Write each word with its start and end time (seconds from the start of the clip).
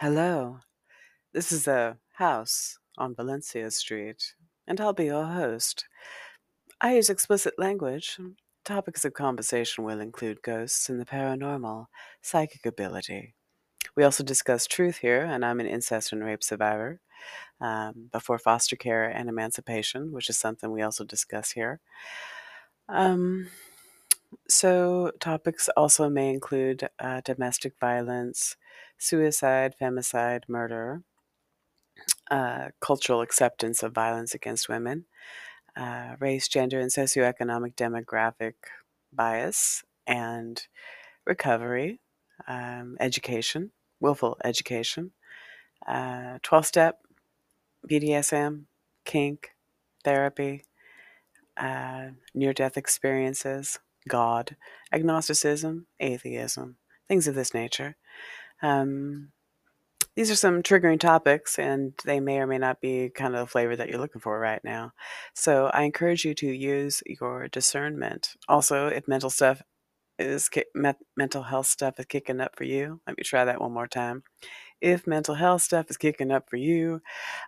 Hello, 0.00 0.60
this 1.32 1.50
is 1.50 1.66
a 1.66 1.98
house 2.12 2.78
on 2.96 3.16
Valencia 3.16 3.68
Street, 3.72 4.32
and 4.64 4.80
I'll 4.80 4.92
be 4.92 5.06
your 5.06 5.24
host. 5.24 5.86
I 6.80 6.94
use 6.94 7.10
explicit 7.10 7.54
language. 7.58 8.16
Topics 8.64 9.04
of 9.04 9.14
conversation 9.14 9.82
will 9.82 9.98
include 9.98 10.44
ghosts 10.44 10.88
and 10.88 11.00
the 11.00 11.04
paranormal, 11.04 11.86
psychic 12.22 12.64
ability. 12.64 13.34
We 13.96 14.04
also 14.04 14.22
discuss 14.22 14.68
truth 14.68 14.98
here, 14.98 15.24
and 15.24 15.44
I'm 15.44 15.58
an 15.58 15.66
incest 15.66 16.12
and 16.12 16.22
rape 16.22 16.44
survivor 16.44 17.00
um, 17.60 18.08
before 18.12 18.38
foster 18.38 18.76
care 18.76 19.10
and 19.10 19.28
emancipation, 19.28 20.12
which 20.12 20.30
is 20.30 20.38
something 20.38 20.70
we 20.70 20.82
also 20.82 21.02
discuss 21.02 21.50
here. 21.50 21.80
Um, 22.88 23.48
so, 24.48 25.10
topics 25.18 25.68
also 25.76 26.08
may 26.08 26.30
include 26.30 26.88
uh, 27.00 27.20
domestic 27.24 27.72
violence, 27.80 28.56
suicide, 28.98 29.74
femicide, 29.80 30.42
murder, 30.48 31.02
uh, 32.30 32.68
cultural 32.80 33.20
acceptance 33.20 33.82
of 33.82 33.92
violence 33.92 34.34
against 34.34 34.68
women, 34.68 35.06
uh, 35.76 36.16
race, 36.20 36.48
gender, 36.48 36.80
and 36.80 36.90
socioeconomic 36.90 37.74
demographic 37.74 38.54
bias, 39.12 39.84
and 40.06 40.66
recovery, 41.26 42.00
um, 42.48 42.96
education, 43.00 43.70
willful 44.00 44.36
education, 44.44 45.12
12 45.86 46.38
uh, 46.52 46.62
step, 46.62 47.00
BDSM, 47.88 48.64
kink, 49.04 49.50
therapy, 50.04 50.64
uh, 51.56 52.08
near 52.34 52.52
death 52.52 52.76
experiences, 52.76 53.78
God, 54.08 54.56
agnosticism, 54.92 55.86
atheism, 56.00 56.76
things 57.08 57.26
of 57.28 57.34
this 57.34 57.54
nature. 57.54 57.96
Um, 58.62 59.30
these 60.16 60.32
are 60.32 60.36
some 60.36 60.64
triggering 60.64 60.98
topics, 60.98 61.60
and 61.60 61.92
they 62.04 62.18
may 62.18 62.38
or 62.40 62.46
may 62.48 62.58
not 62.58 62.80
be 62.80 63.08
kind 63.08 63.36
of 63.36 63.40
the 63.40 63.50
flavor 63.50 63.76
that 63.76 63.88
you're 63.88 64.00
looking 64.00 64.20
for 64.20 64.38
right 64.40 64.62
now. 64.64 64.92
So 65.34 65.66
I 65.66 65.82
encourage 65.84 66.24
you 66.24 66.34
to 66.34 66.46
use 66.46 67.02
your 67.06 67.46
discernment. 67.46 68.34
Also, 68.48 68.88
if 68.88 69.06
mental 69.06 69.30
stuff 69.30 69.62
is 70.18 70.50
mental 71.16 71.42
health 71.44 71.66
stuff 71.66 72.00
is 72.00 72.06
kicking 72.06 72.40
up 72.40 72.56
for 72.56 72.64
you, 72.64 73.00
let 73.06 73.16
me 73.16 73.22
try 73.22 73.44
that 73.44 73.60
one 73.60 73.72
more 73.72 73.86
time. 73.86 74.24
If 74.80 75.06
mental 75.06 75.36
health 75.36 75.62
stuff 75.62 75.90
is 75.90 75.96
kicking 75.96 76.32
up 76.32 76.50
for 76.50 76.56
you, 76.56 77.00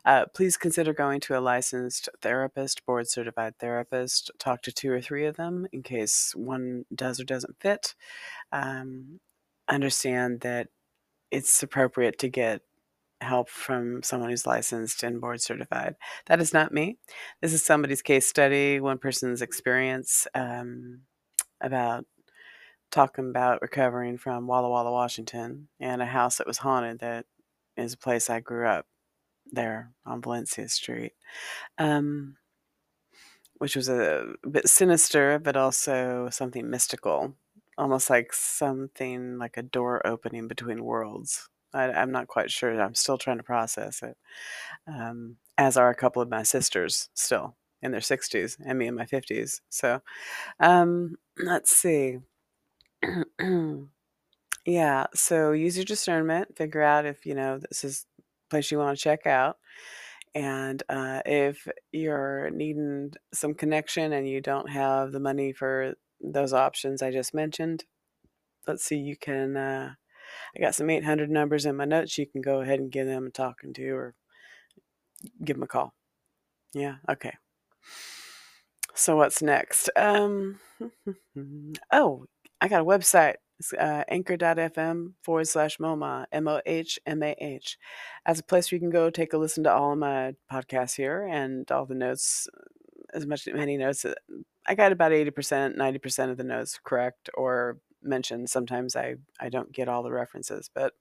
uh, 0.04 0.26
please 0.34 0.56
consider 0.56 0.92
going 0.92 1.20
to 1.22 1.38
a 1.38 1.40
licensed 1.40 2.08
therapist, 2.22 2.86
board 2.86 3.08
certified 3.08 3.54
therapist. 3.58 4.30
Talk 4.38 4.62
to 4.62 4.72
two 4.72 4.92
or 4.92 5.00
three 5.00 5.26
of 5.26 5.36
them 5.36 5.66
in 5.72 5.82
case 5.82 6.34
one 6.36 6.84
does 6.94 7.18
or 7.20 7.24
doesn't 7.24 7.60
fit. 7.60 7.94
Um, 8.52 9.20
understand 9.68 10.40
that 10.40 10.68
it's 11.30 11.62
appropriate 11.62 12.18
to 12.20 12.28
get 12.28 12.62
help 13.20 13.50
from 13.50 14.02
someone 14.02 14.30
who's 14.30 14.46
licensed 14.46 15.02
and 15.02 15.20
board 15.20 15.40
certified. 15.40 15.94
That 16.26 16.40
is 16.40 16.54
not 16.54 16.72
me. 16.72 16.96
This 17.42 17.52
is 17.52 17.64
somebody's 17.64 18.02
case 18.02 18.26
study, 18.26 18.80
one 18.80 18.98
person's 18.98 19.42
experience 19.42 20.26
um, 20.34 21.02
about 21.60 22.06
talking 22.90 23.28
about 23.28 23.62
recovering 23.62 24.18
from 24.18 24.46
Walla 24.46 24.68
Walla, 24.68 24.90
Washington, 24.90 25.68
and 25.78 26.02
a 26.02 26.06
house 26.06 26.38
that 26.38 26.46
was 26.46 26.58
haunted 26.58 27.00
that 27.00 27.26
is 27.76 27.94
a 27.94 27.98
place 27.98 28.28
I 28.28 28.40
grew 28.40 28.66
up 28.66 28.86
there 29.52 29.92
on 30.06 30.22
Valencia 30.22 30.68
Street, 30.68 31.12
um, 31.78 32.36
which 33.58 33.76
was 33.76 33.88
a 33.88 34.32
bit 34.50 34.68
sinister, 34.68 35.38
but 35.38 35.56
also 35.56 36.28
something 36.30 36.68
mystical, 36.68 37.34
almost 37.80 38.10
like 38.10 38.32
something 38.32 39.38
like 39.38 39.56
a 39.56 39.62
door 39.62 40.06
opening 40.06 40.46
between 40.46 40.84
worlds. 40.84 41.48
I, 41.72 42.02
am 42.02 42.12
not 42.12 42.28
quite 42.28 42.50
sure. 42.50 42.78
I'm 42.80 42.94
still 42.94 43.16
trying 43.16 43.38
to 43.38 43.42
process 43.42 44.02
it, 44.02 44.16
um, 44.86 45.36
as 45.56 45.76
are 45.76 45.88
a 45.88 45.94
couple 45.94 46.20
of 46.20 46.28
my 46.28 46.42
sisters 46.42 47.08
still 47.14 47.56
in 47.80 47.90
their 47.90 48.00
60s 48.00 48.58
and 48.64 48.78
me 48.78 48.86
in 48.86 48.94
my 48.94 49.06
50s. 49.06 49.60
So 49.70 50.02
um, 50.58 51.16
let's 51.38 51.74
see. 51.74 52.18
yeah, 54.66 55.06
so 55.14 55.52
use 55.52 55.76
your 55.76 55.86
discernment, 55.86 56.56
figure 56.56 56.82
out 56.82 57.06
if, 57.06 57.24
you 57.24 57.34
know, 57.34 57.58
this 57.58 57.84
is 57.84 58.06
place 58.50 58.70
you 58.70 58.78
want 58.78 58.98
to 58.98 59.02
check 59.02 59.26
out. 59.26 59.56
And 60.34 60.82
uh, 60.88 61.22
if 61.24 61.66
you're 61.92 62.50
needing 62.50 63.12
some 63.32 63.54
connection 63.54 64.12
and 64.12 64.28
you 64.28 64.40
don't 64.40 64.68
have 64.68 65.12
the 65.12 65.20
money 65.20 65.52
for 65.52 65.94
those 66.20 66.52
options 66.52 67.02
I 67.02 67.10
just 67.10 67.34
mentioned, 67.34 67.84
let's 68.66 68.84
see, 68.84 68.96
you 68.96 69.16
can. 69.16 69.56
Uh, 69.56 69.94
I 70.56 70.60
got 70.60 70.74
some 70.74 70.90
800 70.90 71.30
numbers 71.30 71.66
in 71.66 71.76
my 71.76 71.84
notes. 71.84 72.18
You 72.18 72.26
can 72.26 72.40
go 72.40 72.60
ahead 72.60 72.78
and 72.78 72.90
give 72.90 73.06
them 73.06 73.26
a 73.26 73.30
talking 73.30 73.72
to 73.74 73.88
or 73.90 74.14
give 75.44 75.56
them 75.56 75.64
a 75.64 75.68
call. 75.68 75.94
Yeah, 76.72 76.96
okay. 77.08 77.34
So 78.94 79.16
what's 79.16 79.42
next? 79.42 79.90
Um, 79.96 80.60
oh, 81.92 82.26
I 82.60 82.68
got 82.68 82.82
a 82.82 82.84
website. 82.84 83.36
It's 83.58 83.72
uh, 83.74 84.04
anchor.fm 84.08 85.12
forward 85.22 85.46
slash 85.46 85.78
MOMA, 85.78 86.26
M 86.32 86.48
O 86.48 86.60
H 86.64 86.98
M 87.06 87.22
A 87.22 87.34
H, 87.38 87.76
as 88.24 88.38
a 88.38 88.44
place 88.44 88.70
where 88.70 88.76
you 88.76 88.80
can 88.80 88.90
go 88.90 89.10
take 89.10 89.32
a 89.32 89.38
listen 89.38 89.64
to 89.64 89.72
all 89.72 89.92
of 89.92 89.98
my 89.98 90.34
podcasts 90.50 90.96
here 90.96 91.28
and 91.30 91.70
all 91.70 91.84
the 91.84 91.94
notes, 91.94 92.48
as 93.14 93.26
much 93.26 93.48
many 93.52 93.76
notes. 93.76 94.04
Uh, 94.04 94.14
I 94.66 94.74
got 94.74 94.92
about 94.92 95.12
80%, 95.12 95.76
90% 95.76 96.30
of 96.30 96.36
the 96.36 96.44
notes 96.44 96.78
correct 96.82 97.30
or 97.34 97.78
mentioned. 98.02 98.48
Sometimes 98.48 98.96
I, 98.96 99.16
I 99.38 99.48
don't 99.48 99.72
get 99.72 99.88
all 99.88 100.02
the 100.02 100.12
references, 100.12 100.70
but 100.74 100.94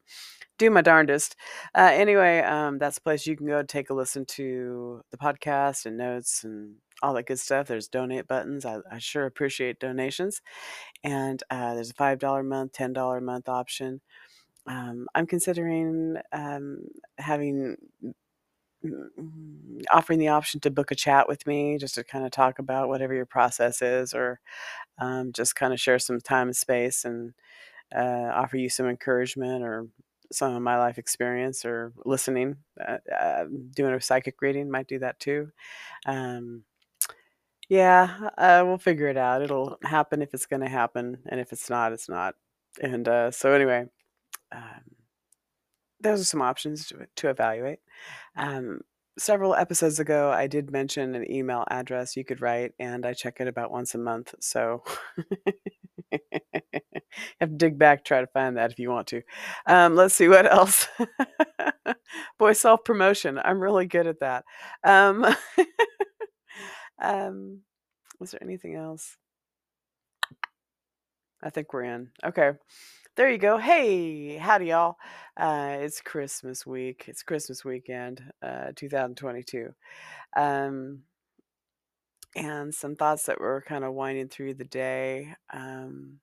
do 0.58 0.70
my 0.70 0.82
darndest. 0.82 1.36
Uh, 1.76 1.92
anyway, 1.94 2.40
um, 2.40 2.78
that's 2.78 2.98
a 2.98 3.02
place 3.02 3.26
you 3.26 3.38
can 3.38 3.48
go 3.48 3.64
take 3.64 3.90
a 3.90 3.94
listen 3.94 4.26
to 4.26 5.02
the 5.12 5.18
podcast 5.18 5.86
and 5.86 5.98
notes 5.98 6.44
and 6.44 6.76
all 7.02 7.14
that 7.14 7.28
good 7.28 7.40
stuff. 7.40 7.68
There's 7.68 7.88
donate 7.88 8.28
buttons. 8.28 8.66
I, 8.66 8.80
I 8.92 9.00
sure 9.00 9.26
appreciate 9.26 9.80
donations. 9.80 10.42
And 11.04 11.42
uh, 11.50 11.76
there's 11.76 11.92
a 11.92 11.94
$5 11.94 12.40
a 12.40 12.44
month, 12.44 12.74
$10 12.74 13.18
a 13.18 13.22
month 13.22 13.48
option. 13.48 14.02
Um, 14.68 15.08
I'm 15.16 15.26
considering 15.26 16.18
um, 16.32 16.82
having 17.18 17.78
offering 19.92 20.20
the 20.20 20.30
option 20.30 20.60
to 20.62 20.72
book 20.72 20.92
a 20.92 20.96
chat 20.96 21.28
with 21.28 21.46
me 21.48 21.78
just 21.78 21.96
to 21.96 22.04
kind 22.04 22.26
of 22.26 22.32
talk 22.32 22.60
about 22.60 22.90
whatever 22.90 23.14
your 23.14 23.26
process 23.26 23.82
is 23.82 24.14
or 24.14 24.40
um, 25.00 25.32
just 25.34 25.56
kind 25.56 25.74
of 25.74 25.80
share 25.80 26.00
some 26.00 26.20
time 26.22 26.48
and 26.48 26.58
space 26.58 27.06
and 27.06 27.34
uh, 27.96 28.32
offer 28.34 28.58
you 28.58 28.70
some 28.70 28.88
encouragement 28.88 29.64
or 29.64 29.88
some 30.32 30.56
of 30.56 30.62
my 30.62 30.78
life 30.78 30.98
experience 30.98 31.66
or 31.66 31.92
listening 32.06 32.56
uh, 32.88 32.98
uh, 33.20 33.46
doing 33.76 33.94
a 33.94 34.02
psychic 34.02 34.42
reading 34.42 34.70
might 34.70 34.88
do 34.88 35.00
that 35.00 35.20
too 35.20 35.52
um, 36.06 36.64
yeah, 37.70 38.30
uh, 38.38 38.64
we'll 38.66 38.80
figure 38.80 39.08
it 39.08 39.18
out. 39.18 39.44
It'll 39.44 39.78
happen 39.84 40.24
if 40.24 40.34
it's 40.34 40.48
going 40.48 40.62
to 40.62 40.70
happen, 40.70 41.20
and 41.28 41.40
if 41.40 41.54
it's 41.54 41.70
not, 41.70 41.94
it's 41.94 42.10
not. 42.10 42.36
And 42.82 43.08
uh, 43.08 43.30
so, 43.32 43.54
anyway, 43.54 43.86
um, 44.52 44.82
those 46.02 46.22
are 46.22 46.26
some 46.26 46.42
options 46.42 46.88
to, 46.88 47.08
to 47.18 47.30
evaluate. 47.30 47.80
Um, 48.36 48.82
several 49.18 49.54
episodes 49.54 50.00
ago, 50.00 50.32
I 50.32 50.48
did 50.48 50.72
mention 50.72 51.14
an 51.16 51.30
email 51.32 51.66
address 51.70 52.16
you 52.16 52.24
could 52.26 52.42
write, 52.42 52.72
and 52.80 53.06
I 53.06 53.14
check 53.14 53.40
it 53.40 53.48
about 53.48 53.72
once 53.72 53.94
a 53.96 53.98
month. 53.98 54.34
So, 54.40 54.84
have 56.12 57.50
to 57.50 57.56
dig 57.56 57.78
back, 57.78 58.04
try 58.04 58.22
to 58.22 58.28
find 58.28 58.58
that 58.58 58.72
if 58.72 58.80
you 58.80 58.90
want 58.90 59.08
to. 59.08 59.22
Um, 59.66 59.96
let's 59.96 60.16
see 60.16 60.28
what 60.28 60.46
else. 60.52 60.88
Boy, 62.38 62.54
self 62.54 62.84
promotion. 62.84 63.40
I'm 63.44 63.60
really 63.60 63.86
good 63.86 64.08
at 64.08 64.20
that. 64.22 64.46
Um, 64.84 65.26
um, 67.02 67.62
was 68.20 68.32
there 68.32 68.44
anything 68.44 68.76
else? 68.76 69.18
I 71.42 71.50
think 71.50 71.74
we're 71.74 71.84
in. 71.84 72.10
Okay. 72.24 72.52
There 73.16 73.30
you 73.30 73.38
go. 73.38 73.58
Hey, 73.58 74.38
howdy, 74.38 74.68
y'all. 74.68 74.96
Uh, 75.36 75.78
it's 75.82 76.00
Christmas 76.00 76.66
week. 76.66 77.06
It's 77.08 77.22
Christmas 77.24 77.66
weekend, 77.66 78.24
uh, 78.42 78.72
2022. 78.76 79.74
Um, 80.38 81.04
and 82.36 82.74
some 82.74 82.96
thoughts 82.96 83.24
that 83.24 83.42
were 83.42 83.64
kind 83.68 83.84
of 83.84 83.94
winding 83.94 84.30
through 84.30 84.54
the 84.54 84.64
day. 84.64 85.36
Um, 85.52 86.20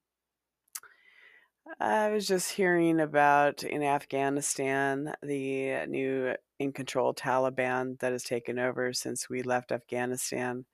I 1.81 2.09
was 2.11 2.27
just 2.27 2.53
hearing 2.53 3.01
about 3.01 3.63
in 3.63 3.83
Afghanistan 3.83 5.15
the 5.23 5.85
new 5.87 6.35
in 6.59 6.73
control 6.73 7.13
Taliban 7.13 7.99
that 7.99 8.13
has 8.13 8.23
taken 8.23 8.59
over 8.59 8.93
since 8.93 9.29
we 9.29 9.43
left 9.43 9.73
Afghanistan 9.73 10.65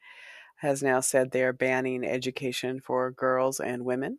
has 0.56 0.82
now 0.82 1.00
said 1.00 1.31
they 1.31 1.43
are 1.43 1.53
banning 1.53 2.05
education 2.05 2.81
for 2.81 3.11
girls 3.11 3.58
and 3.58 3.85
women 3.85 4.19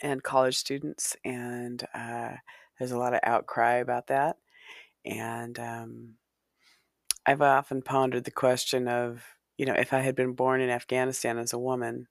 and 0.00 0.22
college 0.22 0.56
students, 0.56 1.16
and 1.24 1.82
uh, 1.94 2.32
there's 2.78 2.92
a 2.92 2.98
lot 2.98 3.14
of 3.14 3.20
outcry 3.22 3.74
about 3.74 4.08
that. 4.08 4.36
And 5.04 5.58
um, 5.58 6.14
I've 7.26 7.42
often 7.42 7.82
pondered 7.82 8.24
the 8.24 8.30
question 8.30 8.88
of, 8.88 9.22
you 9.58 9.66
know, 9.66 9.74
if 9.74 9.92
I 9.92 10.00
had 10.00 10.14
been 10.14 10.32
born 10.32 10.60
in 10.60 10.70
Afghanistan 10.70 11.38
as 11.38 11.52
a 11.52 11.58
woman, 11.58 12.08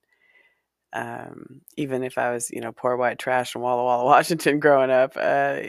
um, 0.94 1.62
even 1.78 2.04
if 2.04 2.18
I 2.18 2.32
was, 2.32 2.52
you 2.52 2.62
know, 2.62 2.72
poor 2.72 2.98
white 2.98 3.20
trash 3.20 3.56
in 3.56 3.62
Walla 3.62 3.84
Walla, 3.84 4.06
Washington 4.06 4.60
growing 4.60 4.92
up, 4.92 5.14
uh, 5.16 5.60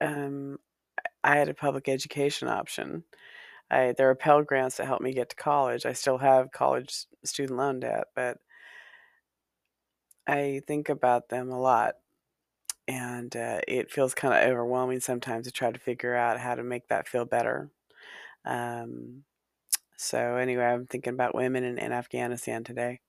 um, 0.00 0.58
I 1.24 1.36
had 1.36 1.48
a 1.48 1.54
public 1.54 1.88
education 1.88 2.48
option. 2.48 3.04
I, 3.70 3.94
there 3.96 4.10
are 4.10 4.14
Pell 4.14 4.42
Grants 4.42 4.76
that 4.76 4.86
helped 4.86 5.02
me 5.02 5.12
get 5.12 5.30
to 5.30 5.36
college. 5.36 5.86
I 5.86 5.92
still 5.92 6.18
have 6.18 6.52
college 6.52 7.06
student 7.24 7.58
loan 7.58 7.80
debt, 7.80 8.04
but 8.14 8.38
I 10.26 10.62
think 10.66 10.88
about 10.88 11.28
them 11.28 11.50
a 11.50 11.60
lot. 11.60 11.94
And 12.88 13.34
uh, 13.36 13.60
it 13.68 13.90
feels 13.90 14.14
kind 14.14 14.34
of 14.34 14.50
overwhelming 14.50 15.00
sometimes 15.00 15.46
to 15.46 15.52
try 15.52 15.72
to 15.72 15.78
figure 15.78 16.14
out 16.14 16.40
how 16.40 16.54
to 16.54 16.62
make 16.62 16.88
that 16.88 17.08
feel 17.08 17.24
better. 17.24 17.70
Um, 18.44 19.24
so, 19.96 20.36
anyway, 20.36 20.64
I'm 20.66 20.86
thinking 20.86 21.14
about 21.14 21.34
women 21.34 21.64
in, 21.64 21.78
in 21.78 21.92
Afghanistan 21.92 22.64
today. 22.64 23.00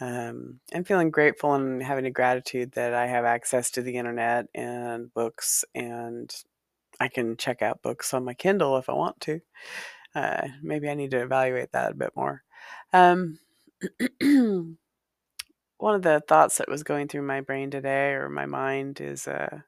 Um, 0.00 0.60
I'm 0.74 0.84
feeling 0.84 1.10
grateful 1.10 1.54
and 1.54 1.82
having 1.82 2.06
a 2.06 2.10
gratitude 2.10 2.72
that 2.72 2.94
I 2.94 3.06
have 3.06 3.24
access 3.24 3.70
to 3.72 3.82
the 3.82 3.96
internet 3.96 4.46
and 4.54 5.12
books, 5.14 5.64
and 5.74 6.34
I 7.00 7.08
can 7.08 7.36
check 7.36 7.62
out 7.62 7.82
books 7.82 8.14
on 8.14 8.24
my 8.24 8.34
Kindle 8.34 8.78
if 8.78 8.88
I 8.88 8.94
want 8.94 9.20
to. 9.22 9.40
Uh, 10.14 10.48
maybe 10.62 10.88
I 10.88 10.94
need 10.94 11.12
to 11.12 11.22
evaluate 11.22 11.72
that 11.72 11.92
a 11.92 11.96
bit 11.96 12.12
more. 12.16 12.42
Um, 12.92 13.38
one 15.84 15.94
of 15.94 16.00
the 16.00 16.22
thoughts 16.26 16.56
that 16.56 16.70
was 16.70 16.82
going 16.82 17.08
through 17.08 17.20
my 17.20 17.42
brain 17.42 17.70
today 17.70 18.12
or 18.12 18.30
my 18.30 18.46
mind 18.46 19.02
is 19.02 19.28
uh, 19.28 19.58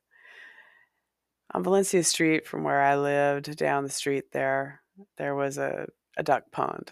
on 1.52 1.62
Valencia 1.62 2.02
Street 2.02 2.46
from 2.46 2.64
where 2.64 2.80
I 2.80 2.96
lived 2.96 3.54
down 3.58 3.84
the 3.84 3.90
street 3.90 4.32
there, 4.32 4.80
there 5.18 5.34
was 5.34 5.58
a, 5.58 5.86
a 6.16 6.22
duck 6.22 6.44
pond. 6.50 6.90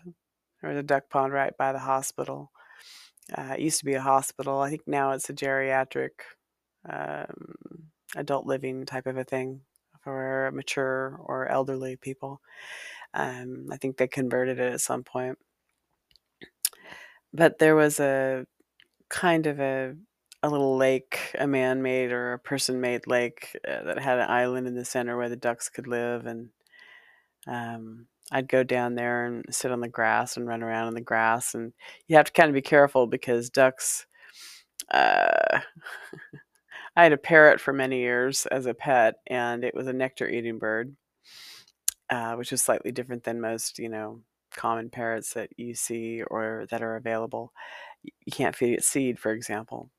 There 0.61 0.69
was 0.69 0.79
a 0.79 0.83
duck 0.83 1.09
pond 1.09 1.33
right 1.33 1.57
by 1.57 1.73
the 1.73 1.79
hospital. 1.79 2.53
Uh, 3.35 3.55
it 3.55 3.61
used 3.61 3.79
to 3.79 3.87
be 3.87 3.95
a 3.95 4.03
hospital. 4.03 4.61
I 4.61 4.69
think 4.69 4.83
now 4.87 5.13
it's 5.13 5.31
a 5.31 5.33
geriatric 5.33 6.11
um, 6.87 7.55
adult 8.17 8.45
living 8.45 8.85
type 8.85 9.07
of 9.07 9.17
a 9.17 9.25
thing 9.25 9.63
for 10.03 10.51
mature 10.53 11.19
or 11.19 11.49
elderly 11.49 11.97
people. 11.97 12.43
Um, 13.15 13.69
I 13.73 13.79
think 13.79 13.97
they 13.97 14.07
converted 14.07 14.59
it 14.59 14.75
at 14.75 14.83
some 14.83 15.03
point. 15.03 15.39
But 17.33 17.59
there 17.59 17.75
was 17.75 18.01
a 18.01 18.47
kind 19.09 19.47
of 19.47 19.61
a 19.61 19.95
a 20.43 20.49
little 20.51 20.77
lake, 20.77 21.35
a 21.39 21.47
man-made 21.47 22.13
or 22.13 22.35
a 22.35 22.39
person-made 22.39 23.07
lake 23.07 23.57
uh, 23.67 23.83
that 23.85 23.99
had 23.99 24.19
an 24.19 24.29
island 24.31 24.67
in 24.67 24.75
the 24.75 24.85
center 24.85 25.17
where 25.17 25.31
the 25.31 25.37
ducks 25.37 25.71
could 25.71 25.87
live, 25.87 26.27
and 26.27 26.51
um, 27.47 28.07
I'd 28.33 28.49
go 28.49 28.63
down 28.63 28.95
there 28.95 29.27
and 29.27 29.45
sit 29.51 29.71
on 29.71 29.81
the 29.81 29.89
grass 29.89 30.37
and 30.37 30.47
run 30.47 30.63
around 30.63 30.89
in 30.89 30.95
the 30.95 31.01
grass, 31.01 31.55
and 31.55 31.73
you 32.09 32.17
have 32.17 32.27
to 32.27 32.33
kind 32.33 32.49
of 32.49 32.55
be 32.55 32.63
careful 32.63 33.07
because 33.07 33.51
ducks. 33.51 34.07
Uh, 34.91 35.61
I 36.97 37.03
had 37.05 37.13
a 37.13 37.17
parrot 37.19 37.61
for 37.61 37.73
many 37.73 38.01
years 38.01 38.47
as 38.47 38.67
a 38.67 38.75
pet, 38.75 39.17
and 39.27 39.65
it 39.65 39.75
was 39.75 39.87
a 39.87 39.93
nectar-eating 39.93 40.59
bird, 40.59 40.97
uh, 42.11 42.35
which 42.35 42.53
is 42.53 42.63
slightly 42.63 42.93
different 42.93 43.25
than 43.25 43.41
most, 43.41 43.79
you 43.79 43.89
know, 43.89 44.21
common 44.53 44.91
parrots 44.91 45.35
that 45.35 45.51
you 45.57 45.75
see 45.75 46.23
or 46.23 46.67
that 46.71 46.83
are 46.83 46.97
available. 46.97 47.53
You 48.25 48.33
can't 48.33 48.57
feed 48.57 48.75
it 48.75 48.85
seed, 48.85 49.19
for 49.19 49.33
example. 49.33 49.91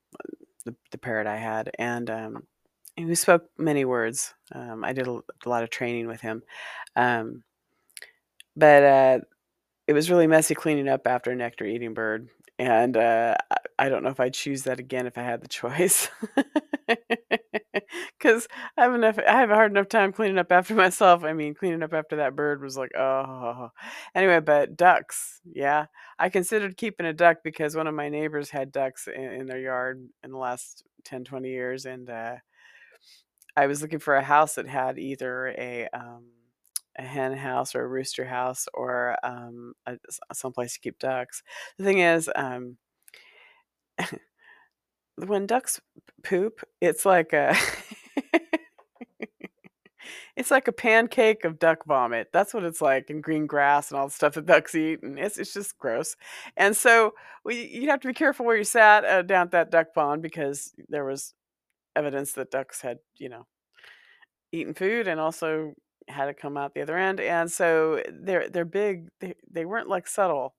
The, 0.65 0.75
the 0.91 0.97
parrot 0.97 1.27
I 1.27 1.37
had, 1.37 1.69
and 1.77 2.09
um, 2.09 2.47
he 2.95 3.13
spoke 3.15 3.43
many 3.57 3.85
words. 3.85 4.33
Um, 4.51 4.83
I 4.83 4.93
did 4.93 5.07
a, 5.07 5.11
a, 5.11 5.49
lot 5.49 5.63
of 5.63 5.69
training 5.69 6.07
with 6.07 6.21
him, 6.21 6.41
um, 6.95 7.43
but 8.55 8.83
uh, 8.83 9.19
it 9.87 9.93
was 9.93 10.09
really 10.09 10.25
messy 10.25 10.55
cleaning 10.55 10.87
up 10.87 11.05
after 11.05 11.31
a 11.31 11.35
nectar 11.35 11.65
eating 11.65 11.93
bird, 11.93 12.29
and 12.59 12.95
uh, 12.97 13.35
I 13.77 13.89
don't 13.89 14.03
know 14.03 14.09
if 14.09 14.19
I'd 14.19 14.33
choose 14.33 14.63
that 14.63 14.79
again 14.79 15.07
if 15.07 15.17
I 15.17 15.23
had 15.23 15.41
the 15.41 15.47
choice. 15.47 16.09
Because 18.17 18.47
I 18.77 18.83
have 18.83 18.93
enough, 18.93 19.19
I 19.19 19.31
have 19.39 19.51
a 19.51 19.55
hard 19.55 19.71
enough 19.71 19.89
time 19.89 20.11
cleaning 20.11 20.37
up 20.37 20.51
after 20.51 20.73
myself. 20.75 21.23
I 21.23 21.33
mean, 21.33 21.53
cleaning 21.53 21.83
up 21.83 21.93
after 21.93 22.15
that 22.17 22.35
bird 22.35 22.61
was 22.61 22.77
like, 22.77 22.91
oh. 22.97 23.69
Anyway, 24.13 24.39
but 24.39 24.75
ducks, 24.75 25.41
yeah, 25.53 25.85
I 26.17 26.29
considered 26.29 26.77
keeping 26.77 27.05
a 27.05 27.13
duck 27.13 27.37
because 27.43 27.75
one 27.75 27.87
of 27.87 27.93
my 27.95 28.09
neighbors 28.09 28.49
had 28.49 28.71
ducks 28.71 29.07
in, 29.07 29.23
in 29.23 29.45
their 29.45 29.59
yard 29.59 30.07
in 30.23 30.31
the 30.31 30.37
last 30.37 30.83
10, 31.03 31.23
20 31.23 31.49
years, 31.49 31.85
and 31.85 32.09
uh, 32.09 32.35
I 33.55 33.67
was 33.67 33.81
looking 33.81 33.99
for 33.99 34.15
a 34.15 34.23
house 34.23 34.55
that 34.55 34.67
had 34.67 34.99
either 34.99 35.47
a 35.47 35.87
um, 35.93 36.25
a 36.97 37.03
hen 37.03 37.33
house 37.33 37.75
or 37.75 37.83
a 37.83 37.87
rooster 37.87 38.25
house 38.25 38.67
or 38.73 39.17
um, 39.23 39.73
a, 39.85 39.97
someplace 40.33 40.73
to 40.73 40.79
keep 40.79 40.99
ducks. 40.99 41.43
The 41.77 41.83
thing 41.83 41.99
is, 41.99 42.29
um, 42.35 42.77
when 45.15 45.45
ducks 45.45 45.81
poop, 46.23 46.61
it's 46.81 47.05
like 47.05 47.33
a 47.33 47.55
it's 50.35 50.51
like 50.51 50.67
a 50.67 50.73
pancake 50.73 51.45
of 51.45 51.59
duck 51.59 51.85
vomit. 51.85 52.29
That's 52.33 52.53
what 52.53 52.63
it's 52.63 52.81
like, 52.81 53.09
and 53.09 53.23
green 53.23 53.47
grass 53.47 53.91
and 53.91 53.99
all 53.99 54.07
the 54.07 54.13
stuff 54.13 54.33
that 54.33 54.45
ducks 54.45 54.75
eat, 54.75 55.01
and 55.03 55.17
it's 55.17 55.37
it's 55.37 55.53
just 55.53 55.77
gross. 55.77 56.15
And 56.57 56.75
so 56.75 57.13
we, 57.43 57.65
you 57.67 57.89
have 57.89 58.01
to 58.01 58.07
be 58.07 58.13
careful 58.13 58.45
where 58.45 58.57
you 58.57 58.63
sat 58.63 59.05
uh, 59.05 59.21
down 59.21 59.47
at 59.47 59.51
that 59.51 59.71
duck 59.71 59.93
pond 59.93 60.21
because 60.21 60.73
there 60.89 61.05
was 61.05 61.33
evidence 61.95 62.33
that 62.33 62.51
ducks 62.51 62.81
had, 62.81 62.99
you 63.17 63.29
know, 63.29 63.45
eaten 64.51 64.73
food 64.73 65.07
and 65.07 65.19
also 65.19 65.73
had 66.07 66.25
to 66.25 66.33
come 66.33 66.57
out 66.57 66.73
the 66.73 66.81
other 66.81 66.97
end. 66.97 67.19
And 67.19 67.51
so 67.51 68.01
they're 68.11 68.49
they're 68.49 68.65
big. 68.65 69.09
They 69.19 69.35
they 69.49 69.65
weren't 69.65 69.89
like 69.89 70.07
subtle 70.07 70.55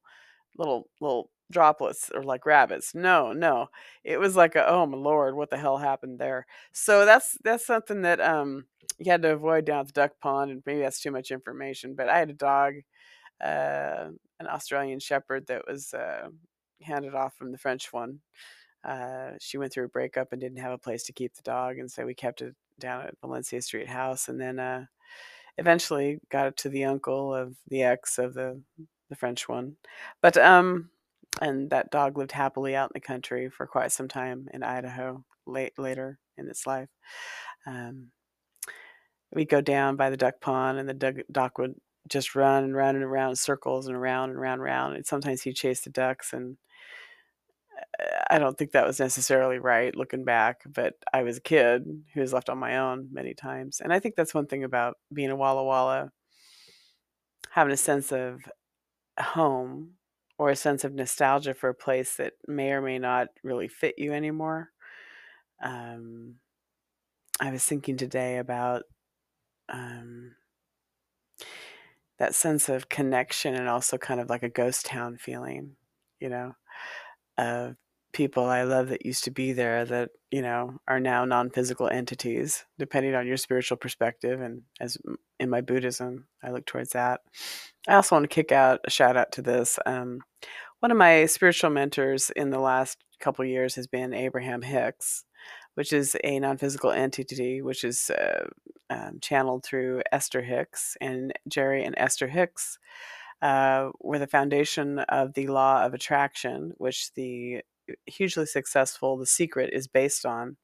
little 0.58 0.88
little 1.00 1.31
droplets 1.50 2.10
or 2.14 2.22
like 2.22 2.46
rabbits. 2.46 2.94
No, 2.94 3.32
no. 3.32 3.69
It 4.04 4.19
was 4.19 4.37
like 4.37 4.56
a, 4.56 4.69
oh 4.69 4.87
my 4.87 4.96
lord, 4.98 5.37
what 5.37 5.50
the 5.50 5.58
hell 5.58 5.78
happened 5.78 6.19
there? 6.19 6.46
So 6.72 7.04
that's 7.04 7.38
that's 7.44 7.66
something 7.66 8.02
that 8.02 8.20
um 8.20 8.66
you 8.98 9.10
had 9.10 9.22
to 9.22 9.32
avoid 9.32 9.64
down 9.66 9.81
at 9.81 9.87
the 9.88 9.93
duck 9.93 10.12
pond 10.20 10.50
and 10.50 10.62
maybe 10.66 10.81
that's 10.81 11.00
too 11.00 11.10
much 11.10 11.31
information. 11.31 11.94
But 11.94 12.08
I 12.08 12.19
had 12.19 12.31
a 12.31 12.34
dog, 12.34 12.75
uh, 13.43 14.08
an 14.40 14.46
Australian 14.48 15.00
shepherd 15.00 15.46
that 15.48 15.62
was 15.69 15.93
uh, 15.94 16.28
handed 16.82 17.14
off 17.14 17.34
from 17.37 17.52
the 17.52 17.58
French 17.58 17.93
one. 17.93 18.20
Uh, 18.84 19.32
she 19.40 19.58
went 19.58 19.72
through 19.72 19.87
a 19.87 19.88
breakup 19.88 20.32
and 20.32 20.40
didn't 20.40 20.60
have 20.60 20.72
a 20.72 20.78
place 20.78 21.02
to 21.04 21.12
keep 21.12 21.34
the 21.34 21.43
dog, 21.43 21.78
and 21.78 21.90
so 21.90 22.06
we 22.06 22.14
kept 22.14 22.40
it 22.43 22.54
down 22.78 23.02
at 23.02 23.14
Valencia 23.20 23.60
Street 23.60 23.88
House, 23.88 24.28
and 24.28 24.40
then 24.40 24.58
uh, 24.58 24.84
eventually 25.58 26.20
got 26.31 26.47
it 26.47 26.56
to 26.58 26.69
the 26.69 26.85
uncle 26.85 27.35
of 27.35 27.56
the 27.69 27.82
ex 27.82 28.19
of 28.19 28.35
the 28.35 28.61
the 29.08 29.17
French 29.17 29.49
one. 29.49 29.76
But 30.23 30.37
um, 30.37 30.91
and 31.41 31.70
that 31.70 31.91
dog 31.91 32.19
lived 32.19 32.32
happily 32.32 32.75
out 32.75 32.91
in 32.91 32.94
the 32.94 33.00
country 33.00 33.49
for 33.50 33.67
quite 33.67 33.93
some 33.93 34.08
time 34.08 34.49
in 34.53 34.62
Idaho 34.62 35.25
late 35.47 35.79
later 35.79 36.19
in 36.37 36.49
its 36.49 36.67
life. 36.67 36.88
Um, 37.67 38.11
we'd 39.32 39.49
go 39.49 39.60
down 39.60 39.96
by 39.96 40.10
the 40.10 40.17
duck 40.17 40.41
pond, 40.41 40.79
and 40.79 40.89
the 40.89 41.25
duck, 41.31 41.58
would 41.58 41.75
just 42.08 42.34
run 42.34 42.65
and 42.65 42.75
run 42.77 42.94
and 42.94 43.05
around 43.05 43.31
in 43.31 43.36
circles 43.36 43.89
and 43.89 43.96
around 43.96 44.31
and 44.31 44.39
around 44.39 44.55
and 44.55 44.63
around. 44.63 44.96
And 44.96 45.06
sometimes 45.06 45.43
he'd 45.43 45.56
chase 45.56 45.81
the 45.81 45.91
ducks, 45.91 46.32
and 46.32 46.56
I 48.31 48.39
don't 48.39 48.56
think 48.56 48.73
that 48.73 48.87
was 48.87 49.01
necessarily 49.01 49.59
right 49.59 49.95
looking 49.95 50.25
back, 50.25 50.63
but 50.67 50.95
I 51.13 51.23
was 51.23 51.39
a 51.39 51.43
kid 51.43 51.85
who 52.15 52.21
was 52.21 52.33
left 52.33 52.49
on 52.49 52.59
my 52.59 52.79
own 52.79 53.09
many 53.13 53.35
times. 53.35 53.81
And 53.81 53.93
I 53.93 53.99
think 53.99 54.17
that's 54.17 54.35
one 54.35 54.47
thing 54.47 54.65
about 54.65 54.97
being 55.13 55.31
a 55.31 55.37
Walla 55.37 55.65
Walla, 55.65 56.11
having 57.51 57.73
a 57.73 57.77
sense 57.77 58.13
of 58.13 58.43
home 59.19 59.93
or 60.39 60.51
a 60.51 60.56
sense 60.56 60.85
of 60.85 60.95
nostalgia 60.95 61.55
for 61.55 61.71
a 61.71 61.75
place 61.75 62.17
that 62.17 62.35
may 62.47 62.73
or 62.73 62.83
may 62.83 62.99
not 62.99 63.29
really 63.43 63.69
fit 63.69 63.95
you 63.99 64.13
anymore. 64.13 64.71
Um, 65.63 66.37
I 67.41 67.51
was 67.51 67.65
thinking 67.65 67.97
today 67.97 68.39
about 68.39 68.83
um, 69.69 70.35
that 72.19 72.35
sense 72.35 72.69
of 72.69 72.89
connection 72.89 73.55
and 73.55 73.69
also 73.69 73.99
kind 73.99 74.21
of 74.21 74.29
like 74.29 74.43
a 74.43 74.49
ghost 74.49 74.87
town 74.87 75.17
feeling, 75.17 75.77
you 76.21 76.29
know, 76.29 76.55
of 77.38 77.76
people 78.12 78.44
I 78.46 78.62
love 78.62 78.88
that 78.88 79.05
used 79.05 79.24
to 79.24 79.31
be 79.31 79.52
there 79.52 79.84
that, 79.84 80.08
you 80.31 80.40
know, 80.40 80.78
are 80.88 80.98
now 80.98 81.24
non 81.26 81.50
physical 81.50 81.88
entities, 81.88 82.64
depending 82.78 83.14
on 83.14 83.26
your 83.26 83.36
spiritual 83.36 83.76
perspective. 83.76 84.40
And 84.40 84.62
as 84.81 84.96
in 85.38 85.50
my 85.50 85.60
Buddhism, 85.60 86.26
I 86.43 86.50
look 86.50 86.64
towards 86.64 86.90
that. 86.90 87.20
I 87.86 87.94
also 87.94 88.16
want 88.16 88.24
to 88.24 88.34
kick 88.34 88.52
out 88.52 88.81
a 88.84 88.90
shout 88.90 89.16
out 89.16 89.32
to 89.32 89.43
this. 89.43 89.78
Um, 89.84 90.20
one 90.81 90.90
of 90.90 90.96
my 90.96 91.26
spiritual 91.26 91.70
mentors 91.70 92.31
in 92.31 92.50
the 92.50 92.58
last 92.58 92.98
couple 93.20 93.44
years 93.44 93.74
has 93.74 93.86
been 93.86 94.14
Abraham 94.14 94.62
Hicks, 94.62 95.24
which 95.74 95.93
is 95.93 96.16
a 96.24 96.40
non 96.40 96.56
physical 96.56 96.90
entity, 96.90 97.60
which 97.60 97.84
is 97.84 98.10
uh, 98.10 98.46
um, 98.88 99.19
channeled 99.20 99.62
through 99.62 100.02
Esther 100.10 100.40
Hicks. 100.40 100.96
And 101.02 101.34
Jerry 101.48 101.84
and 101.84 101.94
Esther 101.98 102.28
Hicks 102.28 102.78
uh, 103.43 103.90
were 104.00 104.19
the 104.19 104.26
foundation 104.26 104.98
of 105.00 105.34
the 105.34 105.46
law 105.46 105.84
of 105.84 105.94
attraction, 105.94 106.72
which 106.78 107.12
the 107.14 107.62
hugely 108.06 108.46
successful 108.46 109.16
The 109.16 109.26
Secret 109.26 109.70
is 109.72 109.86
based 109.86 110.26
on. 110.26 110.56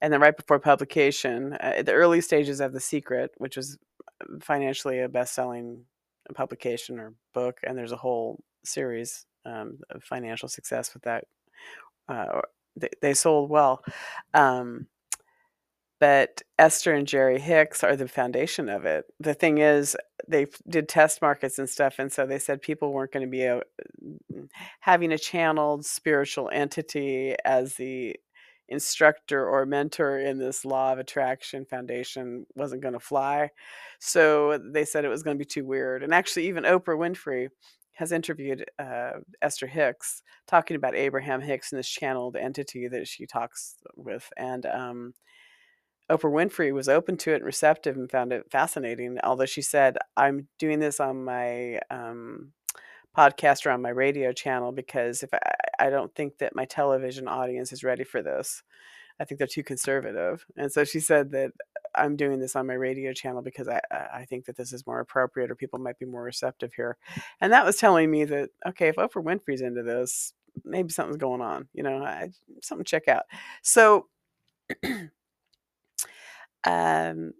And 0.00 0.12
then 0.12 0.20
right 0.20 0.36
before 0.36 0.58
publication, 0.58 1.56
uh, 1.60 1.82
the 1.82 1.92
early 1.92 2.20
stages 2.20 2.60
of 2.60 2.72
The 2.72 2.80
Secret, 2.80 3.30
which 3.38 3.56
was 3.56 3.78
financially 4.40 5.00
a 5.00 5.08
best-selling 5.08 5.84
publication 6.34 6.98
or 6.98 7.14
book, 7.34 7.58
and 7.62 7.76
there's 7.76 7.92
a 7.92 7.96
whole 7.96 8.42
series 8.64 9.26
um, 9.44 9.78
of 9.90 10.02
financial 10.02 10.48
success 10.48 10.94
with 10.94 11.02
that. 11.04 11.24
Uh, 12.08 12.40
they, 12.76 12.88
they, 13.00 13.14
sold 13.14 13.50
well. 13.50 13.82
Um, 14.34 14.86
but 16.02 16.42
Esther 16.58 16.94
and 16.94 17.06
Jerry 17.06 17.38
Hicks 17.38 17.84
are 17.84 17.94
the 17.94 18.08
foundation 18.08 18.68
of 18.68 18.84
it. 18.84 19.04
The 19.20 19.34
thing 19.34 19.58
is, 19.58 19.96
they 20.26 20.48
did 20.68 20.88
test 20.88 21.22
markets 21.22 21.60
and 21.60 21.70
stuff, 21.70 22.00
and 22.00 22.10
so 22.10 22.26
they 22.26 22.40
said 22.40 22.60
people 22.60 22.92
weren't 22.92 23.12
going 23.12 23.24
to 23.24 23.30
be 23.30 23.44
a, 23.44 23.60
having 24.80 25.12
a 25.12 25.18
channeled 25.18 25.86
spiritual 25.86 26.50
entity 26.52 27.36
as 27.44 27.76
the 27.76 28.16
instructor 28.68 29.48
or 29.48 29.64
mentor 29.64 30.18
in 30.18 30.38
this 30.38 30.64
law 30.64 30.92
of 30.92 30.98
attraction 30.98 31.64
foundation 31.66 32.46
wasn't 32.56 32.82
going 32.82 32.94
to 32.94 32.98
fly. 32.98 33.48
So 34.00 34.58
they 34.58 34.84
said 34.84 35.04
it 35.04 35.08
was 35.08 35.22
going 35.22 35.36
to 35.36 35.44
be 35.44 35.44
too 35.44 35.64
weird. 35.64 36.02
And 36.02 36.12
actually, 36.12 36.48
even 36.48 36.64
Oprah 36.64 36.98
Winfrey 36.98 37.46
has 37.92 38.10
interviewed 38.10 38.64
uh, 38.76 39.12
Esther 39.40 39.68
Hicks 39.68 40.24
talking 40.48 40.74
about 40.76 40.96
Abraham 40.96 41.40
Hicks 41.40 41.70
and 41.70 41.78
this 41.78 41.88
channeled 41.88 42.34
entity 42.34 42.88
that 42.88 43.06
she 43.06 43.24
talks 43.24 43.76
with. 43.94 44.28
And 44.36 44.66
um, 44.66 45.14
Oprah 46.12 46.30
Winfrey 46.30 46.74
was 46.74 46.90
open 46.90 47.16
to 47.18 47.32
it 47.32 47.36
and 47.36 47.44
receptive 47.44 47.96
and 47.96 48.10
found 48.10 48.32
it 48.32 48.50
fascinating. 48.50 49.18
Although 49.24 49.46
she 49.46 49.62
said, 49.62 49.96
I'm 50.14 50.46
doing 50.58 50.78
this 50.78 51.00
on 51.00 51.24
my 51.24 51.80
um, 51.90 52.52
podcast 53.16 53.64
or 53.64 53.70
on 53.70 53.80
my 53.80 53.88
radio 53.88 54.32
channel 54.32 54.72
because 54.72 55.22
if 55.22 55.30
I, 55.32 55.38
I 55.78 55.90
don't 55.90 56.14
think 56.14 56.38
that 56.38 56.54
my 56.54 56.66
television 56.66 57.28
audience 57.28 57.72
is 57.72 57.82
ready 57.82 58.04
for 58.04 58.22
this. 58.22 58.62
I 59.18 59.24
think 59.24 59.38
they're 59.38 59.46
too 59.46 59.62
conservative. 59.62 60.44
And 60.56 60.70
so 60.70 60.84
she 60.84 61.00
said 61.00 61.30
that 61.32 61.52
I'm 61.94 62.16
doing 62.16 62.40
this 62.40 62.56
on 62.56 62.66
my 62.66 62.74
radio 62.74 63.12
channel 63.14 63.40
because 63.40 63.68
I, 63.68 63.80
I 63.90 64.26
think 64.26 64.46
that 64.46 64.56
this 64.56 64.72
is 64.72 64.86
more 64.86 65.00
appropriate 65.00 65.50
or 65.50 65.54
people 65.54 65.78
might 65.78 65.98
be 65.98 66.06
more 66.06 66.22
receptive 66.22 66.72
here. 66.74 66.98
And 67.40 67.52
that 67.52 67.64
was 67.64 67.76
telling 67.76 68.10
me 68.10 68.24
that, 68.24 68.50
okay, 68.66 68.88
if 68.88 68.96
Oprah 68.96 69.24
Winfrey's 69.24 69.62
into 69.62 69.82
this, 69.82 70.34
maybe 70.64 70.90
something's 70.90 71.16
going 71.16 71.40
on, 71.40 71.68
you 71.72 71.82
know, 71.82 72.02
I, 72.02 72.30
something 72.62 72.84
to 72.84 72.90
check 72.90 73.08
out. 73.08 73.24
So, 73.62 74.08
um, 76.64 77.32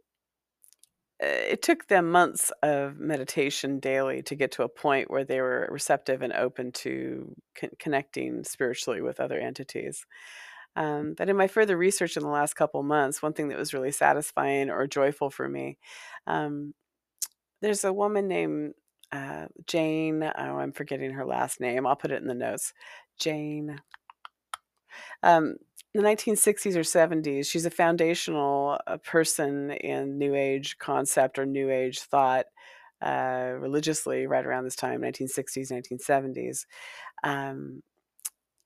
it 1.20 1.62
took 1.62 1.86
them 1.86 2.10
months 2.10 2.50
of 2.62 2.98
meditation 2.98 3.78
daily 3.78 4.22
to 4.22 4.34
get 4.34 4.50
to 4.52 4.64
a 4.64 4.68
point 4.68 5.10
where 5.10 5.24
they 5.24 5.40
were 5.40 5.68
receptive 5.70 6.20
and 6.20 6.32
open 6.32 6.72
to 6.72 7.34
con- 7.54 7.70
connecting 7.78 8.42
spiritually 8.42 9.00
with 9.00 9.20
other 9.20 9.38
entities. 9.38 10.04
Um, 10.74 11.14
but 11.16 11.28
in 11.28 11.36
my 11.36 11.46
further 11.46 11.76
research 11.76 12.16
in 12.16 12.22
the 12.22 12.28
last 12.28 12.54
couple 12.54 12.82
months, 12.82 13.22
one 13.22 13.34
thing 13.34 13.48
that 13.48 13.58
was 13.58 13.74
really 13.74 13.92
satisfying 13.92 14.70
or 14.70 14.86
joyful 14.86 15.30
for 15.30 15.48
me, 15.48 15.78
um, 16.26 16.74
there's 17.60 17.84
a 17.84 17.92
woman 17.92 18.26
named 18.26 18.74
uh, 19.12 19.46
Jane. 19.66 20.22
Oh, 20.24 20.30
I'm 20.58 20.72
forgetting 20.72 21.12
her 21.12 21.24
last 21.26 21.60
name. 21.60 21.86
I'll 21.86 21.96
put 21.96 22.10
it 22.10 22.22
in 22.22 22.28
the 22.28 22.34
notes. 22.34 22.72
Jane. 23.20 23.80
Um, 25.22 25.56
the 25.94 26.00
1960s 26.00 26.76
or 26.76 26.80
70s, 26.80 27.46
she's 27.46 27.66
a 27.66 27.70
foundational 27.70 28.78
uh, 28.86 28.96
person 28.98 29.72
in 29.72 30.18
New 30.18 30.34
Age 30.34 30.78
concept 30.78 31.38
or 31.38 31.46
New 31.46 31.70
Age 31.70 32.00
thought 32.00 32.46
uh, 33.02 33.52
religiously 33.58 34.26
right 34.26 34.46
around 34.46 34.64
this 34.64 34.76
time, 34.76 35.02
1960s, 35.02 35.72
1970s. 35.72 36.66
Um, 37.24 37.82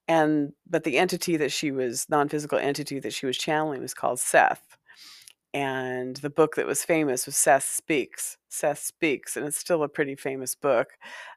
and 0.09 0.53
but 0.69 0.85
the 0.85 0.99
entity 0.99 1.37
that 1.37 1.51
she 1.51 1.73
was 1.73 2.07
non-physical 2.09 2.59
entity 2.59 3.01
that 3.01 3.13
she 3.13 3.27
was 3.27 3.37
channeling 3.37 3.83
was 3.83 3.95
called 3.95 4.21
Seth. 4.21 4.77
And 5.53 6.17
the 6.19 6.31
book 6.31 6.57
that 6.57 6.67
was 6.67 6.85
famous 6.85 7.27
was 7.27 7.37
Seth 7.37 7.65
Speaks. 7.65 8.37
Seth 8.49 8.79
Speaks, 8.79 9.37
and 9.37 9.47
it's 9.47 9.57
still 9.57 9.83
a 9.83 9.89
pretty 9.89 10.15
famous 10.15 10.55
book 10.55 10.89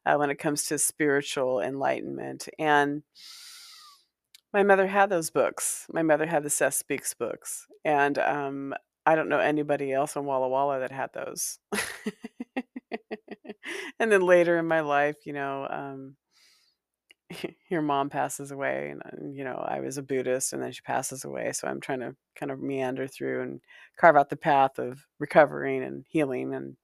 uh, 0.05 0.15
when 0.17 0.29
it 0.29 0.39
comes 0.39 0.65
to 0.65 0.77
spiritual 0.77 1.61
enlightenment. 1.61 2.49
And 2.59 3.03
my 4.53 4.63
mother 4.63 4.87
had 4.87 5.09
those 5.09 5.29
books. 5.29 5.85
My 5.91 6.01
mother 6.03 6.25
had 6.25 6.43
the 6.43 6.49
Seth 6.49 6.73
Speaks 6.73 7.13
books, 7.13 7.67
and 7.85 8.17
um, 8.17 8.73
I 9.05 9.15
don't 9.15 9.29
know 9.29 9.39
anybody 9.39 9.93
else 9.93 10.15
in 10.15 10.25
Walla 10.25 10.49
Walla 10.49 10.79
that 10.79 10.91
had 10.91 11.11
those. 11.13 11.59
and 13.99 14.11
then 14.11 14.21
later 14.21 14.57
in 14.57 14.67
my 14.67 14.81
life, 14.81 15.17
you 15.25 15.33
know, 15.33 15.67
um, 15.69 16.15
your 17.69 17.81
mom 17.81 18.09
passes 18.09 18.51
away, 18.51 18.89
and, 18.91 19.01
and 19.05 19.35
you 19.35 19.43
know, 19.43 19.55
I 19.55 19.79
was 19.81 19.97
a 19.97 20.03
Buddhist, 20.03 20.53
and 20.53 20.63
then 20.63 20.71
she 20.71 20.81
passes 20.81 21.23
away. 21.25 21.51
So 21.53 21.67
I'm 21.67 21.79
trying 21.79 21.99
to 21.99 22.15
kind 22.35 22.51
of 22.51 22.61
meander 22.61 23.07
through 23.07 23.43
and 23.43 23.61
carve 23.97 24.15
out 24.15 24.29
the 24.29 24.35
path 24.35 24.79
of 24.79 25.05
recovering 25.19 25.83
and 25.83 26.05
healing 26.09 26.53
and 26.53 26.75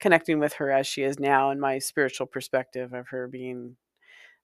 connecting 0.00 0.38
with 0.38 0.54
her 0.54 0.70
as 0.70 0.86
she 0.86 1.02
is 1.02 1.18
now 1.18 1.50
in 1.50 1.60
my 1.60 1.78
spiritual 1.78 2.26
perspective 2.26 2.92
of 2.92 3.08
her 3.08 3.28
being 3.28 3.76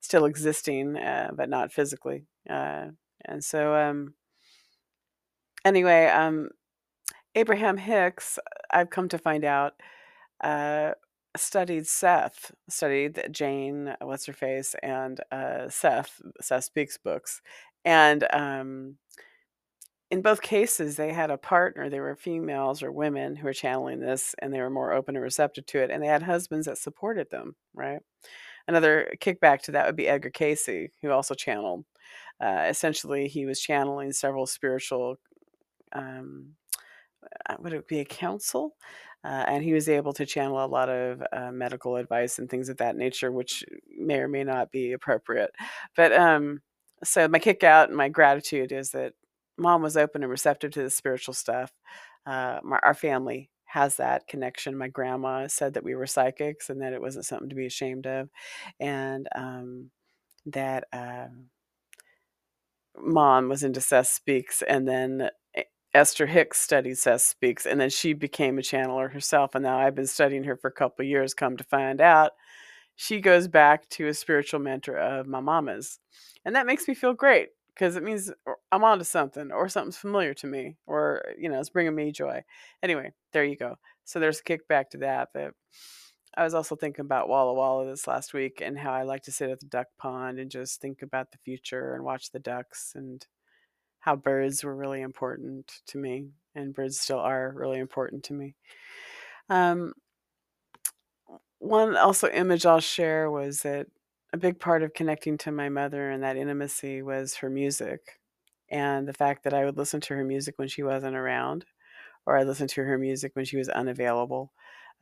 still 0.03 0.27
existing, 0.27 0.97
uh, 0.99 1.31
but 1.35 1.49
not 1.49 1.73
physically. 1.73 2.27
Uh, 2.51 2.89
and 3.25 3.43
so, 3.43 3.75
um, 3.75 4.15
anyway, 5.65 6.07
um, 6.09 6.51
Abraham 7.35 7.79
Hicks, 7.79 8.39
I've 8.71 8.91
come 8.91 9.09
to 9.09 9.19
find 9.19 9.45
out, 9.45 9.73
uh, 10.45 10.91
studied 11.37 11.87
Seth, 11.87 12.53
studied 12.69 13.29
Jane, 13.31 13.97
what's 14.03 14.27
her 14.27 14.35
face, 14.35 14.75
and 14.83 15.19
uh, 15.31 15.69
Seth, 15.71 16.21
Seth 16.43 16.65
Speaks 16.65 16.99
books. 16.99 17.41
And 17.85 18.27
um, 18.33 18.97
in 20.11 20.21
both 20.21 20.43
cases, 20.43 20.97
they 20.97 21.13
had 21.13 21.31
a 21.31 21.39
partner. 21.39 21.89
They 21.89 22.01
were 22.01 22.15
females 22.17 22.83
or 22.83 22.93
women 22.93 23.35
who 23.37 23.47
were 23.47 23.55
channeling 23.55 24.01
this, 24.01 24.35
and 24.41 24.53
they 24.53 24.61
were 24.61 24.69
more 24.69 24.93
open 24.93 25.17
and 25.17 25.23
receptive 25.23 25.65
to 25.67 25.79
it. 25.79 25.91
And 25.91 26.03
they 26.03 26.07
had 26.09 26.23
husbands 26.23 26.67
that 26.67 26.77
supported 26.77 27.31
them, 27.31 27.57
right? 27.73 28.01
Another 28.69 29.13
kickback 29.21 29.63
to 29.63 29.73
that 29.73 29.87
would 29.87 29.97
be 29.97 30.09
Edgar 30.09 30.31
Cayce, 30.31 30.91
who 31.01 31.11
also 31.11 31.35
channeled. 31.35 31.85
Uh, 32.41 32.67
essentially, 32.69 33.29
he 33.29 33.47
was 33.47 33.61
channeling 33.61 34.13
several 34.13 34.47
spiritual, 34.47 35.17
um, 35.93 36.49
uh, 37.49 37.57
would 37.61 37.73
it 37.73 37.89
be 37.89 38.01
a 38.01 38.05
council? 38.05 38.75
Uh, 39.25 39.45
and 39.47 39.63
he 39.63 39.73
was 39.73 39.89
able 39.89 40.13
to 40.13 40.27
channel 40.27 40.65
a 40.65 40.67
lot 40.67 40.89
of 40.89 41.23
uh, 41.33 41.53
medical 41.53 41.97
advice 41.97 42.39
and 42.39 42.51
things 42.51 42.69
of 42.69 42.77
that 42.79 42.97
nature, 42.97 43.31
which 43.31 43.65
may 43.97 44.19
or 44.19 44.29
may 44.29 44.43
not 44.43 44.73
be 44.73 44.93
appropriate. 44.93 45.53
But 45.97 46.13
um, 46.13 46.61
so 47.05 47.29
my 47.29 47.39
kick 47.39 47.63
out 47.63 47.89
and 47.89 47.97
my 47.97 48.09
gratitude 48.09 48.73
is 48.73 48.91
that 48.91 49.13
mom 49.57 49.83
was 49.83 49.97
open 49.97 50.23
and 50.23 50.31
receptive 50.31 50.73
to 50.73 50.83
the 50.83 50.91
spiritual 50.91 51.35
stuff. 51.35 51.71
Uh, 52.27 52.59
my, 52.65 52.81
our 52.83 52.95
family 52.95 53.49
has 53.73 53.97
that 53.97 54.29
connection. 54.29 54.77
My 54.77 54.89
grandma 54.89 55.47
said 55.47 55.73
that 55.73 55.85
we 55.85 55.95
were 55.95 56.07
psychics 56.07 56.69
and 56.69 56.83
that 56.83 56.93
it 56.93 57.01
wasn't 57.01 57.25
something 57.25 57.49
to 57.49 57.55
be 57.55 57.65
ashamed 57.65 58.07
of, 58.07 58.29
and 58.79 59.27
um, 59.35 59.91
that 60.45 60.85
um, 60.93 61.47
mom 62.99 63.49
was 63.49 63.63
into 63.63 63.81
Seth 63.81 64.09
Speaks, 64.09 64.61
and 64.61 64.87
then 64.87 65.31
Esther 65.95 66.27
Hicks 66.27 66.61
studied 66.61 66.99
Seth 66.99 67.23
Speaks, 67.23 67.65
and 67.65 67.81
then 67.81 67.89
she 67.89 68.13
became 68.13 68.59
a 68.59 68.63
channeler 68.63 69.11
herself. 69.11 69.55
And 69.55 69.65
now 69.65 69.79
I've 69.79 69.95
been 69.95 70.07
studying 70.07 70.45
her 70.45 70.57
for 70.57 70.69
a 70.69 70.73
couple 70.73 71.07
years. 71.07 71.33
Come 71.33 71.57
to 71.57 71.65
find 71.65 72.03
out, 72.03 72.33
she 72.95 73.21
goes 73.21 73.49
back 73.49 73.89
to 73.91 74.07
a 74.07 74.13
spiritual 74.15 74.61
mentor 74.61 74.99
of 74.99 75.27
my 75.27 75.41
mama's, 75.41 75.99
and 76.45 76.55
that 76.57 76.67
makes 76.67 76.87
me 76.87 76.93
feel 76.93 77.15
great 77.15 77.49
because 77.75 77.97
it 77.97 78.03
means 78.03 78.31
I'm 78.71 78.85
onto 78.85 79.05
something 79.05 79.51
or 79.51 79.69
something's 79.69 79.97
familiar 79.97 80.35
to 80.35 80.47
me 80.47 80.77
or 80.87 81.23
you 81.39 81.49
know 81.49 81.61
it's 81.61 81.71
bringing 81.71 81.95
me 81.95 82.13
joy. 82.13 82.43
Anyway, 82.83 83.13
there 83.33 83.45
you 83.45 83.57
go. 83.57 83.77
So 84.05 84.21
there's 84.21 84.41
a 84.41 84.43
kickback 84.43 84.91
to 84.91 84.99
that. 84.99 85.29
But 85.33 85.53
I 86.37 86.45
was 86.45 86.55
also 86.55 86.77
thinking 86.77 87.05
about 87.05 87.29
Walla 87.29 87.55
Walla 87.55 87.87
this 87.87 88.07
last 88.07 88.33
week 88.33 88.63
and 88.63 88.79
how 88.79 88.93
I 88.93 89.03
like 89.03 89.23
to 89.25 89.33
sit 89.33 89.51
at 89.51 89.61
the 89.61 89.67
duck 89.67 89.89
pond 89.99 90.39
and 90.39 90.51
just 90.51 90.81
think 90.81 91.03
about 91.03 91.31
the 91.31 91.39
future 91.45 91.95
and 91.95 92.05
watch 92.05 92.31
the 92.31 92.39
ducks 92.39 92.93
and 92.95 93.27
how 94.01 94.17
birds 94.17 94.65
were 94.65 94.75
really 94.75 95.01
important 95.01 95.81
to 95.87 95.99
me 95.99 96.31
and 96.55 96.75
birds 96.75 96.99
still 96.99 97.21
are 97.21 97.53
really 97.55 97.79
important 97.79 98.25
to 98.25 98.35
me. 98.35 98.55
Um, 99.49 99.93
one 101.59 101.97
also 101.97 102.29
image 102.29 102.67
I'll 102.67 102.81
share 102.81 103.31
was 103.31 103.63
that 103.63 103.87
a 104.33 104.39
big 104.39 104.59
part 104.59 104.83
of 104.83 104.95
connecting 104.95 105.37
to 105.39 105.53
my 105.53 105.69
mother 105.69 106.11
and 106.11 106.23
that 106.23 106.37
intimacy 106.37 107.03
was 107.03 107.37
her 107.37 107.51
music 107.51 108.21
and 108.71 109.07
the 109.07 109.13
fact 109.13 109.45
that 109.45 109.55
I 109.55 109.65
would 109.65 109.77
listen 109.77 110.01
to 110.03 110.15
her 110.15 110.25
music 110.25 110.55
when 110.59 110.69
she 110.69 110.83
wasn't 110.83 111.17
around 111.17 111.67
or 112.27 112.39
I 112.39 112.45
listened 112.45 112.71
to 112.71 112.85
her 112.85 112.99
music 112.99 113.33
when 113.37 113.45
she 113.47 113.57
was 113.59 113.69
unavailable. 113.71 114.53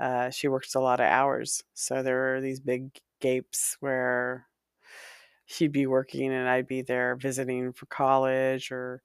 Uh, 0.01 0.31
she 0.31 0.49
worked 0.49 0.75
a 0.77 0.81
lot 0.81 1.01
of 1.01 1.07
hours, 1.07 1.65
so 1.75 2.03
there 2.03 2.17
were 2.35 2.41
these 2.43 2.61
big 2.61 2.99
gapes 3.21 3.77
where 3.81 4.49
she'd 5.47 5.73
be 5.73 5.87
working 5.87 6.33
and 6.33 6.49
I'd 6.49 6.67
be 6.67 6.83
there 6.83 7.17
visiting 7.17 7.73
for 7.73 7.87
college 7.87 8.71
or 8.71 9.03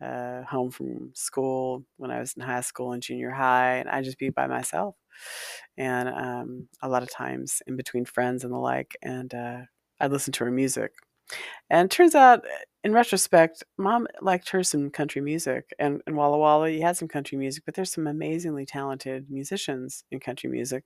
uh, 0.00 0.42
home 0.44 0.70
from 0.70 1.12
school 1.14 1.84
when 1.98 2.10
I 2.10 2.20
was 2.20 2.34
in 2.34 2.42
high 2.42 2.62
school 2.62 2.92
and 2.92 3.02
junior 3.02 3.30
high, 3.32 3.76
and 3.78 3.88
I'd 3.90 4.04
just 4.04 4.18
be 4.18 4.30
by 4.30 4.46
myself. 4.48 4.96
And 5.76 6.08
um, 6.08 6.68
a 6.82 6.88
lot 6.88 7.02
of 7.02 7.10
times 7.10 7.62
in 7.66 7.76
between 7.76 8.04
friends 8.04 8.44
and 8.44 8.52
the 8.52 8.58
like, 8.58 8.96
and 9.02 9.32
uh, 9.34 9.60
I'd 10.00 10.12
listen 10.12 10.32
to 10.34 10.44
her 10.44 10.50
music. 10.50 10.92
And 11.70 11.90
turns 11.90 12.14
out, 12.14 12.44
in 12.84 12.92
retrospect, 12.92 13.64
mom 13.76 14.06
liked 14.22 14.50
her 14.50 14.62
some 14.62 14.90
country 14.90 15.20
music. 15.20 15.74
And 15.78 16.00
in 16.06 16.16
Walla 16.16 16.38
Walla, 16.38 16.70
you 16.70 16.82
had 16.82 16.96
some 16.96 17.08
country 17.08 17.38
music, 17.38 17.64
but 17.66 17.74
there's 17.74 17.92
some 17.92 18.06
amazingly 18.06 18.64
talented 18.66 19.26
musicians 19.30 20.04
in 20.10 20.20
country 20.20 20.50
music. 20.50 20.84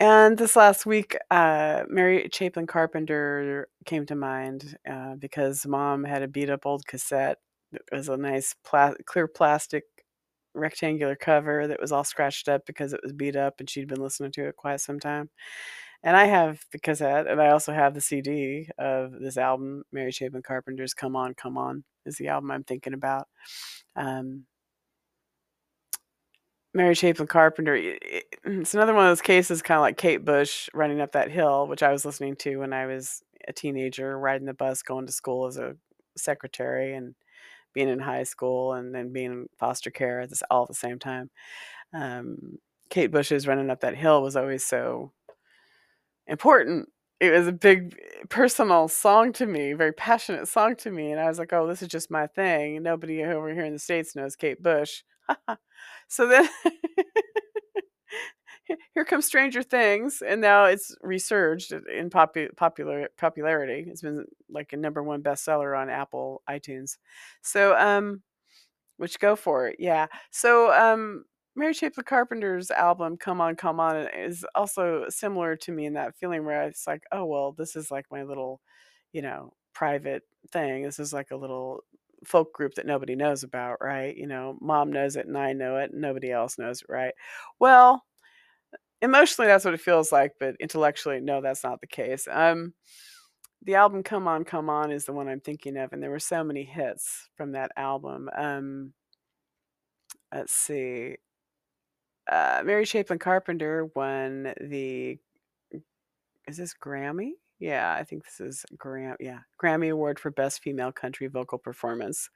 And 0.00 0.36
this 0.36 0.56
last 0.56 0.86
week, 0.86 1.16
uh, 1.30 1.84
Mary 1.88 2.28
Chapin 2.32 2.66
Carpenter 2.66 3.68
came 3.86 4.06
to 4.06 4.14
mind 4.16 4.76
uh, 4.90 5.14
because 5.16 5.66
mom 5.66 6.04
had 6.04 6.22
a 6.22 6.28
beat 6.28 6.50
up 6.50 6.66
old 6.66 6.86
cassette 6.86 7.38
It 7.72 7.82
was 7.92 8.08
a 8.08 8.16
nice 8.16 8.54
pla- 8.64 8.94
clear 9.06 9.28
plastic 9.28 9.84
rectangular 10.54 11.16
cover 11.16 11.66
that 11.66 11.80
was 11.80 11.92
all 11.92 12.04
scratched 12.04 12.48
up 12.48 12.62
because 12.66 12.92
it 12.92 13.00
was 13.02 13.12
beat 13.12 13.36
up 13.36 13.54
and 13.60 13.68
she'd 13.68 13.88
been 13.88 14.00
listening 14.02 14.32
to 14.32 14.48
it 14.48 14.56
quite 14.56 14.80
some 14.80 15.00
time. 15.00 15.30
And 16.02 16.16
I 16.16 16.26
have 16.26 16.60
the 16.70 16.78
cassette, 16.78 17.26
and 17.26 17.40
I 17.40 17.48
also 17.50 17.72
have 17.72 17.94
the 17.94 18.00
CD 18.00 18.68
of 18.78 19.12
this 19.20 19.38
album, 19.38 19.84
Mary 19.90 20.12
Chapin 20.12 20.42
Carpenter's 20.42 20.92
"Come 20.94 21.16
On, 21.16 21.34
Come 21.34 21.56
On" 21.56 21.82
is 22.06 22.16
the 22.18 22.28
album 22.28 22.50
I'm 22.50 22.64
thinking 22.64 22.92
about. 22.94 23.26
Um, 23.96 24.44
Mary 26.74 26.94
Chapin 26.94 27.26
Carpenter. 27.26 27.74
It's 28.44 28.74
another 28.74 28.92
one 28.94 29.06
of 29.06 29.10
those 29.10 29.22
cases, 29.22 29.62
kind 29.62 29.78
of 29.78 29.82
like 29.82 29.96
Kate 29.96 30.24
Bush 30.24 30.68
running 30.74 31.00
up 31.00 31.12
that 31.12 31.30
hill, 31.30 31.66
which 31.68 31.82
I 31.82 31.92
was 31.92 32.04
listening 32.04 32.36
to 32.36 32.56
when 32.58 32.72
I 32.72 32.86
was 32.86 33.22
a 33.48 33.52
teenager, 33.52 34.18
riding 34.18 34.46
the 34.46 34.54
bus, 34.54 34.82
going 34.82 35.06
to 35.06 35.12
school 35.12 35.46
as 35.46 35.56
a 35.56 35.76
secretary, 36.16 36.94
and 36.94 37.14
being 37.74 37.88
in 37.88 38.00
high 38.00 38.24
school, 38.24 38.72
and 38.74 38.94
then 38.94 39.12
being 39.12 39.32
in 39.32 39.46
foster 39.58 39.90
care 39.90 40.20
at 40.20 40.30
this 40.30 40.42
all 40.50 40.62
at 40.62 40.68
the 40.68 40.74
same 40.74 40.98
time. 40.98 41.30
Um, 41.94 42.58
Kate 42.90 43.10
Bush's 43.12 43.46
running 43.48 43.70
up 43.70 43.80
that 43.80 43.96
hill 43.96 44.22
was 44.22 44.36
always 44.36 44.64
so 44.64 45.12
important. 46.26 46.88
It 47.20 47.30
was 47.30 47.46
a 47.46 47.52
big 47.52 47.96
personal 48.28 48.88
song 48.88 49.32
to 49.34 49.46
me, 49.46 49.72
very 49.72 49.92
passionate 49.92 50.48
song 50.48 50.76
to 50.76 50.90
me, 50.90 51.12
and 51.12 51.20
I 51.20 51.28
was 51.28 51.38
like, 51.38 51.52
"Oh, 51.52 51.66
this 51.66 51.80
is 51.82 51.88
just 51.88 52.10
my 52.10 52.26
thing." 52.26 52.82
Nobody 52.82 53.22
over 53.24 53.52
here 53.52 53.64
in 53.64 53.72
the 53.72 53.78
states 53.78 54.16
knows 54.16 54.36
Kate 54.36 54.62
Bush. 54.62 55.02
so 56.08 56.26
then 56.28 56.48
here 58.94 59.04
comes 59.04 59.26
Stranger 59.26 59.62
Things, 59.62 60.22
and 60.26 60.40
now 60.40 60.64
it's 60.66 60.94
resurged 61.02 61.72
in 61.72 62.10
popu- 62.10 62.54
popular 62.56 63.08
popularity. 63.18 63.84
It's 63.88 64.02
been 64.02 64.24
like 64.50 64.72
a 64.72 64.76
number 64.76 65.02
one 65.02 65.22
bestseller 65.22 65.78
on 65.78 65.90
Apple 65.90 66.42
iTunes. 66.48 66.96
So, 67.42 67.76
um, 67.76 68.22
which 68.96 69.18
go 69.18 69.36
for 69.36 69.68
it, 69.68 69.76
yeah. 69.78 70.06
So, 70.30 70.72
um, 70.72 71.24
Mary 71.56 71.72
Chapin 71.74 72.04
Carpenter's 72.04 72.70
album 72.70 73.16
"Come 73.16 73.40
On, 73.40 73.56
Come 73.56 73.80
On" 73.80 74.08
is 74.16 74.44
also 74.54 75.06
similar 75.08 75.56
to 75.56 75.72
me 75.72 75.86
in 75.86 75.94
that 75.94 76.16
feeling 76.16 76.44
where 76.44 76.64
it's 76.64 76.86
like, 76.86 77.04
oh 77.12 77.24
well, 77.26 77.52
this 77.52 77.76
is 77.76 77.90
like 77.90 78.06
my 78.10 78.22
little, 78.24 78.60
you 79.12 79.22
know, 79.22 79.52
private 79.74 80.22
thing. 80.52 80.82
This 80.82 80.98
is 80.98 81.12
like 81.12 81.30
a 81.30 81.36
little 81.36 81.84
folk 82.24 82.52
group 82.54 82.74
that 82.74 82.86
nobody 82.86 83.14
knows 83.16 83.42
about, 83.44 83.78
right? 83.82 84.16
You 84.16 84.26
know, 84.26 84.56
mom 84.60 84.92
knows 84.92 85.16
it 85.16 85.26
and 85.26 85.36
I 85.38 85.52
know 85.52 85.76
it, 85.78 85.92
and 85.92 86.00
nobody 86.00 86.30
else 86.32 86.58
knows 86.58 86.82
it, 86.82 86.88
right? 86.90 87.14
Well, 87.60 88.04
emotionally 89.02 89.48
that's 89.48 89.64
what 89.64 89.74
it 89.74 89.80
feels 89.80 90.12
like, 90.12 90.32
but 90.40 90.56
intellectually, 90.60 91.20
no, 91.20 91.40
that's 91.40 91.64
not 91.64 91.80
the 91.80 91.86
case. 91.86 92.26
Um, 92.30 92.74
the 93.62 93.76
album 93.76 94.02
"Come 94.02 94.28
On, 94.28 94.44
Come 94.44 94.68
On" 94.68 94.90
is 94.90 95.04
the 95.04 95.12
one 95.12 95.28
I'm 95.28 95.40
thinking 95.40 95.76
of, 95.76 95.92
and 95.92 96.02
there 96.02 96.10
were 96.10 96.18
so 96.18 96.44
many 96.44 96.64
hits 96.64 97.28
from 97.36 97.52
that 97.52 97.72
album. 97.76 98.28
Um, 98.36 98.92
let's 100.32 100.52
see. 100.52 101.16
Uh, 102.30 102.62
Mary 102.64 102.84
Chapin 102.84 103.18
Carpenter 103.18 103.90
won 103.94 104.54
the 104.60 105.18
is 106.46 106.56
this 106.56 106.74
Grammy? 106.74 107.32
Yeah, 107.58 107.94
I 107.98 108.04
think 108.04 108.24
this 108.24 108.40
is 108.40 108.64
Gram 108.76 109.16
yeah, 109.20 109.40
Grammy 109.62 109.90
Award 109.90 110.18
for 110.18 110.30
Best 110.30 110.62
Female 110.62 110.92
Country 110.92 111.28
Vocal 111.28 111.58
Performance. 111.58 112.28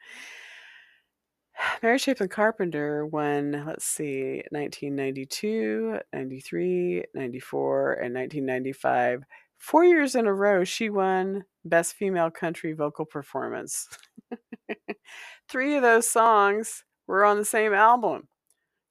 Mary 1.82 1.99
Chapin 1.99 2.28
Carpenter 2.28 3.06
won, 3.06 3.64
let's 3.66 3.85
see, 3.85 4.42
1992, 4.50 6.00
93, 6.12 7.04
94, 7.14 7.92
and 7.92 8.14
1995. 8.14 9.23
Four 9.58 9.85
years 9.85 10.14
in 10.14 10.26
a 10.26 10.35
row, 10.35 10.64
she 10.64 10.90
won 10.90 11.44
Best 11.64 11.94
Female 11.94 12.30
Country 12.30 12.73
Vocal 12.73 13.04
Performance. 13.04 13.88
Three 15.49 15.76
of 15.76 15.82
those 15.82 16.08
songs 16.08 16.85
were 17.06 17.25
on 17.25 17.38
the 17.38 17.44
same 17.44 17.73
album. 17.73 18.28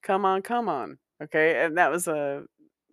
Come 0.03 0.25
on, 0.25 0.41
come 0.41 0.69
on. 0.69 0.97
Okay, 1.21 1.63
and 1.63 1.77
that 1.77 1.91
was 1.91 2.07
a 2.07 2.43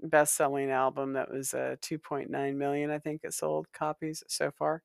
best-selling 0.03 0.71
album. 0.71 1.13
That 1.13 1.31
was 1.31 1.55
a 1.55 1.79
2.9 1.83 2.57
million, 2.57 2.91
I 2.91 2.99
think 2.99 3.21
it 3.25 3.35
sold 3.35 3.67
copies 3.73 4.23
so 4.29 4.51
far. 4.51 4.83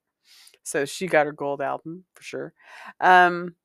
So 0.62 0.84
she 0.84 1.06
got 1.06 1.26
her 1.26 1.32
gold 1.32 1.60
album 1.60 2.04
for 2.14 2.22
sure. 2.22 2.52
Um, 3.00 3.56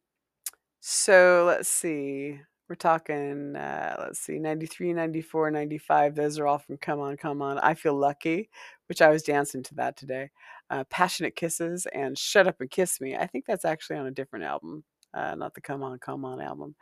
so 0.88 1.46
let's 1.48 1.68
see. 1.68 2.40
We're 2.70 2.76
talking, 2.76 3.56
uh, 3.56 3.96
let's 3.98 4.20
see, 4.20 4.38
93, 4.38 4.94
94, 4.94 5.50
95. 5.50 6.14
Those 6.14 6.38
are 6.38 6.46
all 6.46 6.60
from 6.60 6.78
Come 6.78 7.00
On, 7.00 7.18
Come 7.18 7.42
On. 7.42 7.58
I 7.58 7.74
Feel 7.74 7.96
Lucky, 7.96 8.52
which 8.86 9.02
I 9.02 9.10
was 9.10 9.24
dancing 9.24 9.64
to 9.64 9.74
that 9.76 9.98
today. 9.98 10.30
Uh, 10.70 10.84
Passionate 10.92 11.36
Kisses 11.36 11.88
and 11.92 12.16
Shut 12.16 12.46
Up 12.46 12.62
and 12.62 12.70
Kiss 12.70 13.02
Me. 13.02 13.16
I 13.16 13.26
think 13.26 13.46
that's 13.48 13.66
actually 13.66 13.96
on 13.96 14.06
a 14.06 14.12
different 14.12 14.46
album, 14.46 14.84
uh, 15.16 15.34
not 15.34 15.56
the 15.56 15.62
Come 15.62 15.82
On, 15.82 15.98
Come 15.98 16.24
On 16.24 16.40
album. 16.40 16.76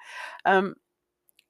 Um, 0.44 0.76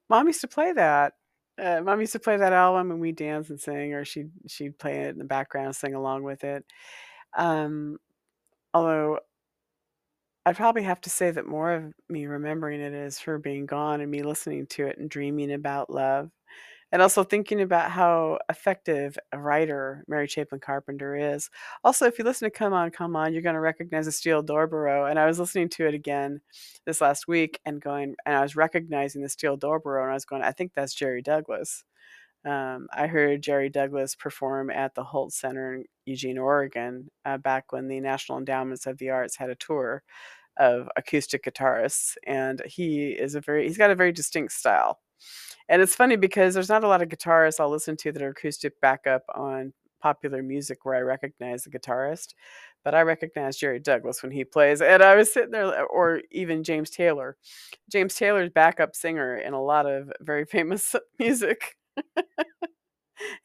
Mom 0.08 0.28
used 0.28 0.42
to 0.42 0.48
play 0.48 0.74
that. 0.74 1.14
Uh, 1.60 1.82
Mom 1.82 2.02
used 2.02 2.14
to 2.14 2.20
play 2.20 2.38
that 2.38 2.54
album 2.54 2.92
and 2.92 3.02
we 3.02 3.14
dance 3.14 3.50
and 3.50 3.60
sing, 3.60 3.94
or 3.94 4.06
she'd 4.06 4.30
she'd 4.48 4.78
play 4.78 5.06
it 5.06 5.10
in 5.10 5.18
the 5.18 5.26
background, 5.26 5.76
sing 5.76 5.96
along 5.96 6.22
with 6.22 6.44
it. 6.44 6.64
Um, 7.36 7.98
although 8.76 9.18
I'd 10.46 10.58
probably 10.58 10.84
have 10.84 11.02
to 11.02 11.10
say 11.10 11.32
that 11.32 11.48
more 11.48 11.72
of 11.74 11.94
me 12.10 12.26
remembering 12.26 12.82
it 12.82 12.94
is 12.94 13.20
her 13.20 13.40
being 13.40 13.66
gone 13.66 14.02
and 14.02 14.12
me 14.12 14.24
listening 14.24 14.68
to 14.68 14.88
it 14.88 14.98
and 14.98 15.10
dreaming 15.10 15.54
about 15.54 15.90
love. 15.90 16.30
And 16.92 17.02
also 17.02 17.24
thinking 17.24 17.62
about 17.62 17.90
how 17.90 18.38
effective 18.50 19.18
a 19.32 19.40
writer 19.40 20.04
Mary 20.08 20.28
Chapin 20.28 20.60
Carpenter 20.60 21.16
is. 21.16 21.50
Also, 21.84 22.06
if 22.06 22.20
you 22.20 22.26
listen 22.26 22.46
to 22.46 22.56
Come 22.56 22.72
On, 22.72 22.92
Come 22.92 23.16
On, 23.16 23.34
you're 23.34 23.42
going 23.42 23.56
to 23.56 23.62
recognize 23.62 24.06
a 24.06 24.12
steel 24.12 24.44
Dobro. 24.44 25.10
And 25.10 25.18
I 25.18 25.26
was 25.26 25.40
listening 25.40 25.70
to 25.70 25.88
it 25.88 25.96
again 25.96 26.40
this 26.86 27.02
last 27.02 27.28
week 27.28 27.60
and 27.66 27.82
going, 27.82 28.16
and 28.28 28.36
I 28.36 28.42
was 28.44 28.56
recognizing 28.56 29.24
the 29.24 29.30
steel 29.30 29.58
Dobro, 29.58 30.04
and 30.04 30.12
I 30.12 30.14
was 30.14 30.26
going, 30.26 30.44
I 30.44 30.52
think 30.52 30.74
that's 30.76 30.94
Jerry 30.94 31.24
Douglas. 31.24 31.84
Um, 32.46 32.88
I 32.94 33.08
heard 33.08 33.42
Jerry 33.42 33.70
Douglas 33.70 34.16
perform 34.16 34.70
at 34.70 34.96
the 34.96 35.04
Hult 35.04 35.34
Center 35.34 35.76
in 35.76 35.86
Eugene, 36.06 36.38
Oregon, 36.38 37.10
uh, 37.26 37.38
back 37.38 37.72
when 37.72 37.88
the 37.88 38.00
National 38.00 38.38
Endowments 38.38 38.86
of 38.86 38.98
the 38.98 39.10
Arts 39.12 39.38
had 39.38 39.50
a 39.50 39.56
tour 39.56 40.04
of 40.58 40.90
acoustic 40.96 41.44
guitarists, 41.46 42.16
and 42.28 42.62
he 42.66 43.10
is 43.10 43.36
a 43.36 43.42
very 43.42 43.68
he's 43.68 43.78
got 43.78 43.92
a 43.92 43.96
very 43.96 44.12
distinct 44.12 44.54
style. 44.54 45.00
And 45.70 45.82
it's 45.82 45.96
funny 45.96 46.18
because 46.18 46.54
there's 46.54 46.70
not 46.70 46.84
a 46.84 46.88
lot 46.88 47.02
of 47.02 47.10
guitarists 47.10 47.60
I'll 47.60 47.70
listen 47.70 47.96
to 47.98 48.12
that 48.12 48.22
are 48.22 48.30
acoustic 48.30 48.80
backup 48.82 49.24
on 49.34 49.74
popular 50.02 50.44
music 50.44 50.84
where 50.84 50.96
I 50.96 51.00
recognize 51.00 51.64
the 51.64 51.70
guitarist, 51.72 52.34
but 52.84 52.94
I 52.94 53.02
recognize 53.04 53.56
Jerry 53.58 53.80
Douglas 53.80 54.22
when 54.22 54.34
he 54.34 54.44
plays. 54.44 54.82
And 54.82 55.02
I 55.02 55.16
was 55.16 55.32
sitting 55.32 55.52
there, 55.52 55.86
or 55.86 56.22
even 56.32 56.64
James 56.66 56.90
Taylor. 56.90 57.38
James 57.90 58.14
Taylor's 58.14 58.50
backup 58.50 58.96
singer 58.96 59.38
in 59.38 59.54
a 59.54 59.64
lot 59.64 59.86
of 59.86 60.12
very 60.20 60.46
famous 60.58 60.94
music. 61.18 61.78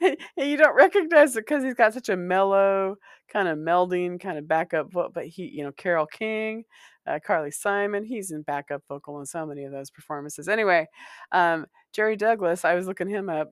And 0.00 0.16
you 0.36 0.56
don't 0.56 0.74
recognize 0.76 1.36
it 1.36 1.40
because 1.46 1.62
he's 1.62 1.74
got 1.74 1.94
such 1.94 2.08
a 2.08 2.16
mellow 2.16 2.96
kind 3.32 3.48
of 3.48 3.58
melding 3.58 4.20
kind 4.20 4.38
of 4.38 4.48
backup 4.48 4.90
vocal 4.90 5.10
but 5.14 5.26
he 5.26 5.44
you 5.44 5.62
know 5.62 5.72
carole 5.72 6.06
king 6.06 6.64
uh, 7.06 7.18
carly 7.24 7.50
simon 7.50 8.04
he's 8.04 8.30
in 8.30 8.42
backup 8.42 8.82
vocal 8.88 9.20
in 9.20 9.26
so 9.26 9.44
many 9.44 9.64
of 9.64 9.72
those 9.72 9.90
performances. 9.90 10.48
Anyway 10.48 10.86
um, 11.32 11.66
jerry 11.92 12.16
douglas 12.16 12.64
i 12.64 12.74
was 12.74 12.86
looking 12.86 13.08
him 13.08 13.28
up 13.28 13.50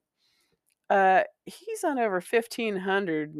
uh, 0.89 1.23
he's 1.47 1.85
on 1.85 1.99
over 1.99 2.21
1500 2.21 3.35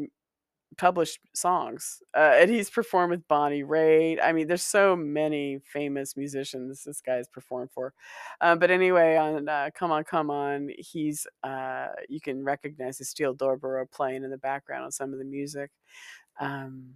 published 0.77 1.19
songs. 1.33 2.01
Uh, 2.15 2.33
and 2.35 2.49
he's 2.49 2.69
performed 2.69 3.11
with 3.11 3.27
Bonnie 3.27 3.63
Raitt. 3.63 4.19
I 4.21 4.31
mean, 4.31 4.47
there's 4.47 4.65
so 4.65 4.95
many 4.95 5.59
famous 5.63 6.17
musicians 6.17 6.83
this 6.83 7.01
guy's 7.01 7.27
performed 7.27 7.71
for. 7.71 7.93
Um, 8.41 8.59
but 8.59 8.71
anyway, 8.71 9.15
on 9.15 9.47
uh, 9.47 9.69
Come 9.73 9.91
On, 9.91 10.03
Come 10.03 10.29
On, 10.29 10.69
he's, 10.77 11.25
uh, 11.43 11.87
you 12.09 12.19
can 12.19 12.43
recognize 12.43 12.97
the 12.97 13.05
steel 13.05 13.35
dobro 13.35 13.89
playing 13.89 14.23
in 14.23 14.29
the 14.29 14.37
background 14.37 14.85
on 14.85 14.91
some 14.91 15.13
of 15.13 15.19
the 15.19 15.25
music. 15.25 15.71
Um, 16.39 16.93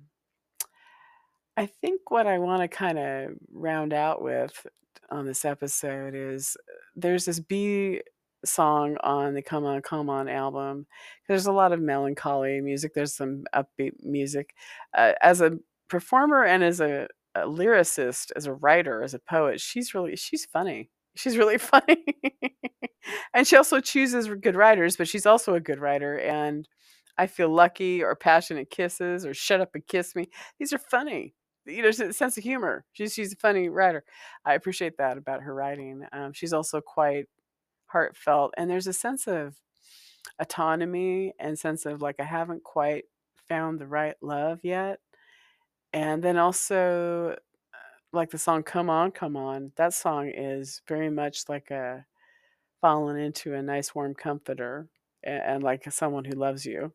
I 1.57 1.65
think 1.65 2.11
what 2.11 2.27
I 2.27 2.39
want 2.39 2.61
to 2.61 2.67
kind 2.67 2.97
of 2.97 3.31
round 3.51 3.93
out 3.93 4.21
with 4.21 4.65
on 5.09 5.25
this 5.25 5.43
episode 5.43 6.15
is 6.15 6.55
there's 6.95 7.25
this 7.25 7.39
B 7.39 8.01
song 8.45 8.97
on 9.03 9.33
the 9.33 9.41
Come 9.41 9.65
On, 9.65 9.81
Come 9.81 10.09
On 10.09 10.27
album. 10.27 10.87
There's 11.27 11.45
a 11.45 11.51
lot 11.51 11.71
of 11.71 11.79
melancholy 11.79 12.61
music, 12.61 12.93
there's 12.93 13.15
some 13.15 13.43
upbeat 13.55 13.93
music. 14.01 14.53
Uh, 14.95 15.13
as 15.21 15.41
a 15.41 15.57
performer 15.89 16.43
and 16.43 16.63
as 16.63 16.79
a, 16.79 17.07
a 17.35 17.41
lyricist, 17.41 18.31
as 18.35 18.45
a 18.45 18.53
writer, 18.53 19.03
as 19.03 19.13
a 19.13 19.19
poet, 19.19 19.59
she's 19.59 19.93
really 19.93 20.15
she's 20.15 20.45
funny. 20.45 20.89
She's 21.15 21.37
really 21.37 21.57
funny. 21.59 22.05
and 23.33 23.47
she 23.47 23.55
also 23.55 23.79
chooses 23.79 24.27
good 24.41 24.55
writers, 24.55 24.97
but 24.97 25.07
she's 25.07 25.25
also 25.25 25.55
a 25.55 25.59
good 25.59 25.79
writer 25.79 26.17
and 26.19 26.67
I 27.17 27.27
feel 27.27 27.49
lucky 27.49 28.03
or 28.03 28.15
passionate 28.15 28.69
kisses 28.69 29.25
or 29.25 29.33
shut 29.33 29.61
up 29.61 29.75
and 29.75 29.85
kiss 29.85 30.15
me. 30.15 30.29
These 30.59 30.73
are 30.73 30.79
funny. 30.79 31.33
You 31.65 31.83
know, 31.83 31.91
sense 31.91 32.37
of 32.37 32.43
humor. 32.43 32.85
She's 32.93 33.13
she's 33.13 33.33
a 33.33 33.35
funny 33.35 33.69
writer. 33.69 34.03
I 34.43 34.55
appreciate 34.55 34.97
that 34.97 35.17
about 35.17 35.43
her 35.43 35.53
writing. 35.53 36.03
Um, 36.11 36.33
she's 36.33 36.53
also 36.53 36.81
quite 36.81 37.27
heartfelt 37.91 38.53
and 38.57 38.69
there's 38.69 38.87
a 38.87 38.93
sense 38.93 39.27
of 39.27 39.55
autonomy 40.39 41.33
and 41.39 41.57
sense 41.57 41.85
of 41.85 42.01
like 42.01 42.19
I 42.19 42.23
haven't 42.23 42.63
quite 42.63 43.05
found 43.47 43.79
the 43.79 43.87
right 43.87 44.15
love 44.21 44.59
yet. 44.63 44.99
And 45.93 46.23
then 46.23 46.37
also 46.37 47.35
like 48.13 48.29
the 48.29 48.37
song 48.37 48.63
"Come 48.63 48.89
On, 48.89 49.11
Come 49.11 49.35
On." 49.37 49.71
That 49.77 49.93
song 49.93 50.29
is 50.29 50.81
very 50.87 51.09
much 51.09 51.49
like 51.49 51.71
a 51.71 52.05
falling 52.81 53.19
into 53.23 53.53
a 53.53 53.61
nice 53.61 53.93
warm 53.93 54.15
comforter 54.15 54.87
and, 55.23 55.41
and 55.43 55.63
like 55.63 55.89
someone 55.91 56.25
who 56.25 56.35
loves 56.35 56.65
you. 56.65 56.93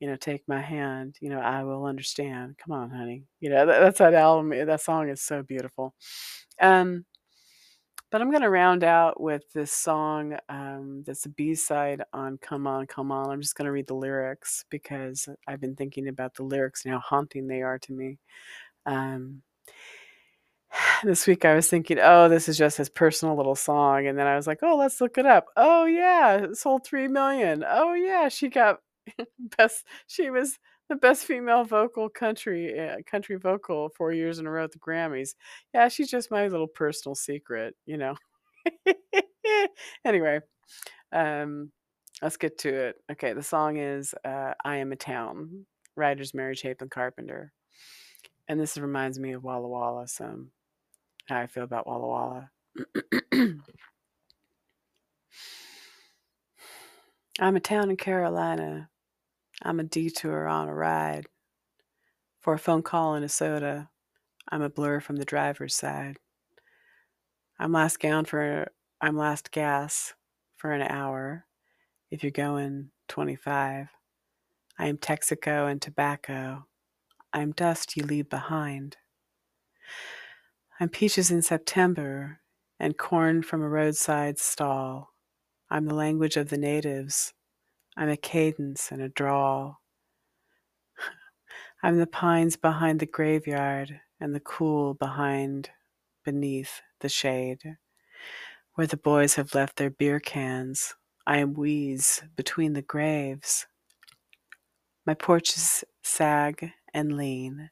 You 0.00 0.08
know, 0.08 0.16
take 0.16 0.42
my 0.48 0.60
hand. 0.60 1.16
You 1.20 1.30
know, 1.30 1.38
I 1.40 1.62
will 1.62 1.84
understand. 1.84 2.56
Come 2.58 2.72
on, 2.72 2.90
honey. 2.90 3.24
You 3.40 3.50
know, 3.50 3.66
that, 3.66 3.80
that's 3.80 3.98
that 3.98 4.14
album. 4.14 4.50
That 4.50 4.80
song 4.80 5.08
is 5.08 5.22
so 5.22 5.42
beautiful. 5.42 5.94
Um, 6.60 7.04
but 8.12 8.20
I'm 8.20 8.28
going 8.30 8.42
to 8.42 8.50
round 8.50 8.84
out 8.84 9.18
with 9.18 9.50
this 9.54 9.72
song 9.72 10.36
um, 10.50 11.02
that's 11.06 11.24
a 11.24 11.30
B 11.30 11.54
side 11.54 12.02
on 12.12 12.36
Come 12.36 12.66
On, 12.66 12.86
Come 12.86 13.10
On. 13.10 13.30
I'm 13.30 13.40
just 13.40 13.56
going 13.56 13.64
to 13.64 13.72
read 13.72 13.86
the 13.86 13.94
lyrics 13.94 14.66
because 14.68 15.26
I've 15.48 15.62
been 15.62 15.74
thinking 15.74 16.08
about 16.08 16.34
the 16.34 16.42
lyrics 16.42 16.84
and 16.84 16.92
how 16.92 17.00
haunting 17.00 17.46
they 17.46 17.62
are 17.62 17.78
to 17.78 17.92
me. 17.92 18.18
Um, 18.84 19.40
this 21.02 21.26
week 21.26 21.46
I 21.46 21.54
was 21.54 21.68
thinking, 21.68 21.98
oh, 22.02 22.28
this 22.28 22.50
is 22.50 22.58
just 22.58 22.76
his 22.76 22.90
personal 22.90 23.34
little 23.34 23.54
song. 23.54 24.06
And 24.06 24.18
then 24.18 24.26
I 24.26 24.36
was 24.36 24.46
like, 24.46 24.58
oh, 24.62 24.76
let's 24.76 25.00
look 25.00 25.16
it 25.16 25.24
up. 25.24 25.46
Oh, 25.56 25.86
yeah, 25.86 26.36
it 26.36 26.56
sold 26.58 26.84
3 26.84 27.08
million. 27.08 27.64
Oh, 27.66 27.94
yeah, 27.94 28.28
she 28.28 28.50
got 28.50 28.80
best, 29.56 29.86
she 30.06 30.28
was 30.28 30.58
the 30.92 30.96
best 30.96 31.24
female 31.24 31.64
vocal 31.64 32.10
country 32.10 32.78
uh, 32.78 32.96
country 33.10 33.36
vocal 33.36 33.88
four 33.96 34.12
years 34.12 34.38
in 34.38 34.46
a 34.46 34.50
row 34.50 34.64
at 34.64 34.72
the 34.72 34.78
Grammys. 34.78 35.34
Yeah, 35.72 35.88
she's 35.88 36.10
just 36.10 36.30
my 36.30 36.48
little 36.48 36.66
personal 36.66 37.14
secret, 37.14 37.74
you 37.86 37.96
know. 37.96 38.14
anyway, 40.04 40.40
um, 41.10 41.72
let's 42.20 42.36
get 42.36 42.58
to 42.58 42.68
it. 42.68 42.96
Okay, 43.10 43.32
the 43.32 43.42
song 43.42 43.78
is 43.78 44.14
uh, 44.22 44.52
"I 44.62 44.76
Am 44.76 44.92
a 44.92 44.96
Town." 44.96 45.64
Writers 45.96 46.34
Mary 46.34 46.54
Chapin 46.54 46.90
Carpenter, 46.90 47.52
and 48.48 48.60
this 48.60 48.76
reminds 48.76 49.18
me 49.18 49.32
of 49.32 49.42
Walla 49.42 49.68
Walla. 49.68 50.06
Some 50.08 50.50
how 51.26 51.38
I 51.38 51.46
feel 51.46 51.64
about 51.64 51.86
Walla 51.86 52.06
Walla. 52.06 52.50
I'm 57.40 57.56
a 57.56 57.60
town 57.60 57.88
in 57.88 57.96
Carolina 57.96 58.90
I'm 59.64 59.78
a 59.78 59.84
detour 59.84 60.48
on 60.48 60.68
a 60.68 60.74
ride. 60.74 61.26
For 62.40 62.54
a 62.54 62.58
phone 62.58 62.82
call 62.82 63.14
and 63.14 63.24
a 63.24 63.28
soda, 63.28 63.90
I'm 64.48 64.62
a 64.62 64.68
blur 64.68 64.98
from 64.98 65.16
the 65.16 65.24
driver's 65.24 65.74
side. 65.74 66.18
I'm 67.60 67.70
last 67.70 68.00
gown 68.00 68.24
for 68.24 68.66
I'm 69.00 69.16
last 69.16 69.52
gas 69.52 70.14
for 70.56 70.72
an 70.72 70.82
hour. 70.82 71.46
If 72.10 72.24
you're 72.24 72.32
going 72.32 72.90
25, 73.08 73.86
I 74.78 74.86
am 74.86 74.96
Texaco 74.96 75.70
and 75.70 75.80
tobacco. 75.80 76.66
I'm 77.32 77.52
dust 77.52 77.96
you 77.96 78.02
leave 78.02 78.28
behind. 78.28 78.96
I'm 80.80 80.88
peaches 80.88 81.30
in 81.30 81.42
September 81.42 82.40
and 82.80 82.98
corn 82.98 83.42
from 83.42 83.62
a 83.62 83.68
roadside 83.68 84.40
stall. 84.40 85.14
I'm 85.70 85.86
the 85.86 85.94
language 85.94 86.36
of 86.36 86.48
the 86.48 86.58
natives 86.58 87.32
I'm 87.96 88.08
a 88.08 88.16
cadence 88.16 88.90
and 88.90 89.02
a 89.02 89.08
drawl. 89.08 89.80
I'm 91.82 91.98
the 91.98 92.06
pines 92.06 92.56
behind 92.56 93.00
the 93.00 93.06
graveyard 93.06 94.00
and 94.18 94.34
the 94.34 94.40
cool 94.40 94.94
behind 94.94 95.70
beneath 96.24 96.80
the 97.00 97.08
shade. 97.08 97.76
Where 98.74 98.86
the 98.86 98.96
boys 98.96 99.34
have 99.34 99.54
left 99.54 99.76
their 99.76 99.90
beer 99.90 100.20
cans, 100.20 100.94
I 101.26 101.38
am 101.38 101.52
wheeze 101.52 102.22
between 102.34 102.72
the 102.72 102.82
graves. 102.82 103.66
My 105.04 105.14
porches 105.14 105.84
sag 106.02 106.70
and 106.94 107.16
lean 107.16 107.70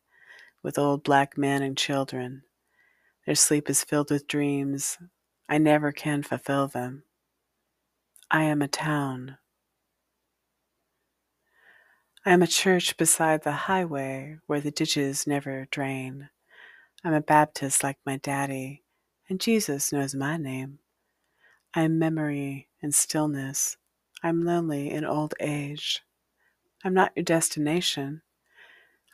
with 0.62 0.78
old 0.78 1.02
black 1.02 1.38
men 1.38 1.62
and 1.62 1.78
children. 1.78 2.42
Their 3.24 3.35
sleep 3.35 3.70
is 3.70 3.85
filled 3.85 4.11
with 4.11 4.26
dreams. 4.26 4.98
I 5.48 5.59
never 5.59 5.92
can 5.92 6.22
fulfill 6.22 6.68
them. 6.68 7.04
I 8.30 8.42
am 8.42 8.61
a 8.61 8.68
town 8.68 9.38
I 12.22 12.33
am 12.33 12.42
a 12.42 12.46
church 12.46 12.98
beside 12.98 13.44
the 13.44 13.52
highway 13.52 14.37
where 14.46 14.61
the 14.61 14.70
ditches 14.70 15.26
never 15.26 15.66
drain. 15.70 16.28
I'm 17.02 17.14
a 17.14 17.22
Baptist 17.22 17.83
like 17.83 17.96
my 18.04 18.18
daddy, 18.18 18.83
and 19.30 19.40
Jesus 19.40 19.90
knows 19.90 20.14
my 20.14 20.37
name. 20.37 20.80
I 21.72 21.80
am 21.80 21.98
memory 21.98 22.68
and 22.83 22.94
stillness. 22.94 23.78
I'm 24.22 24.44
lonely 24.44 24.90
in 24.90 25.02
old 25.02 25.33
age. 25.40 26.02
I'm 26.85 26.92
not 26.92 27.12
your 27.16 27.24
destination. 27.24 28.20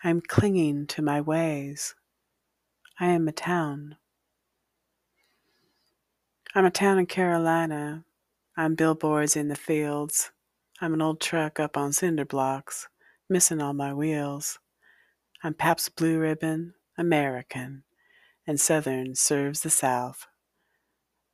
I'm 0.03 0.21
clinging 0.21 0.89
to 0.89 1.01
my 1.01 1.21
ways. 1.21 1.95
I 2.99 3.07
am 3.07 3.29
a 3.29 3.33
town. 3.33 3.99
I'm 6.57 6.65
a 6.65 6.73
town 6.73 6.99
in 6.99 7.07
Carolina. 7.07 8.03
I'm 8.57 8.75
billboards 8.75 9.37
in 9.37 9.47
the 9.47 9.55
fields. 9.55 10.33
I'm 10.81 10.93
an 10.93 11.01
old 11.01 11.21
truck 11.21 11.61
up 11.61 11.77
on 11.77 11.93
cinder 11.93 12.25
blocks 12.25 12.89
missing 13.29 13.61
all 13.61 13.73
my 13.73 13.93
wheels. 13.93 14.59
I'm 15.43 15.55
Pabst 15.55 15.97
Blue 15.97 16.19
Ribbon, 16.19 16.75
American, 16.97 17.83
and 18.47 18.61
Southern 18.61 19.15
serves 19.15 19.61
the 19.61 19.71
South. 19.71 20.27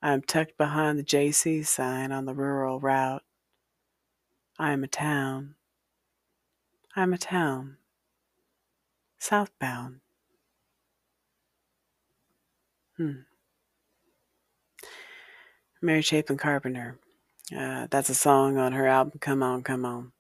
I'm 0.01 0.23
tucked 0.23 0.57
behind 0.57 0.99
the 0.99 1.05
Jaycees 1.05 1.67
sign 1.67 2.11
on 2.11 2.25
the 2.25 2.35
rural 2.35 2.81
route. 2.81 3.23
I 4.59 4.73
am 4.73 4.83
a 4.83 4.89
town. 4.89 5.55
I'm 6.97 7.13
a 7.13 7.19
town. 7.19 7.77
Southbound. 9.19 10.01
Hmm. 12.97 13.21
Mary 15.81 16.03
Chapin 16.03 16.37
Carpenter. 16.37 16.99
Uh, 17.57 17.87
that's 17.91 18.09
a 18.09 18.15
song 18.15 18.57
on 18.57 18.73
her 18.73 18.87
album 18.87 19.19
Come 19.21 19.43
On, 19.43 19.63
Come 19.63 19.85
On. 19.85 20.13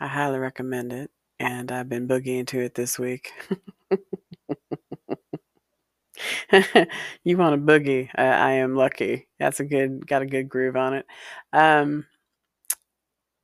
I 0.00 0.06
highly 0.06 0.38
recommend 0.38 0.92
it, 0.92 1.10
and 1.40 1.72
I've 1.72 1.88
been 1.88 2.06
boogieing 2.06 2.46
to 2.48 2.60
it 2.60 2.74
this 2.74 2.98
week. 2.98 3.32
you 7.24 7.36
want 7.36 7.54
a 7.54 7.58
boogie? 7.58 8.08
I, 8.14 8.24
I, 8.24 8.50
am 8.52 8.76
lucky. 8.76 9.28
That's 9.38 9.60
a 9.60 9.64
good, 9.64 10.06
got 10.06 10.22
a 10.22 10.26
good 10.26 10.48
groove 10.48 10.76
on 10.76 10.94
it. 10.94 11.06
Um, 11.52 12.06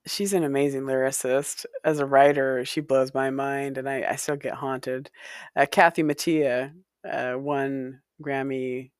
she's 0.06 0.32
an 0.32 0.44
amazing 0.44 0.82
lyricist. 0.82 1.66
As 1.84 1.98
a 1.98 2.06
writer, 2.06 2.64
she 2.64 2.80
blows 2.80 3.12
my 3.14 3.30
mind, 3.30 3.78
and 3.78 3.88
I, 3.88 4.04
I 4.08 4.16
still 4.16 4.36
get 4.36 4.54
haunted. 4.54 5.10
Uh, 5.56 5.66
Kathy 5.70 6.02
Mattea 6.02 6.72
uh, 7.08 7.34
won 7.36 8.00
Grammy 8.22 8.90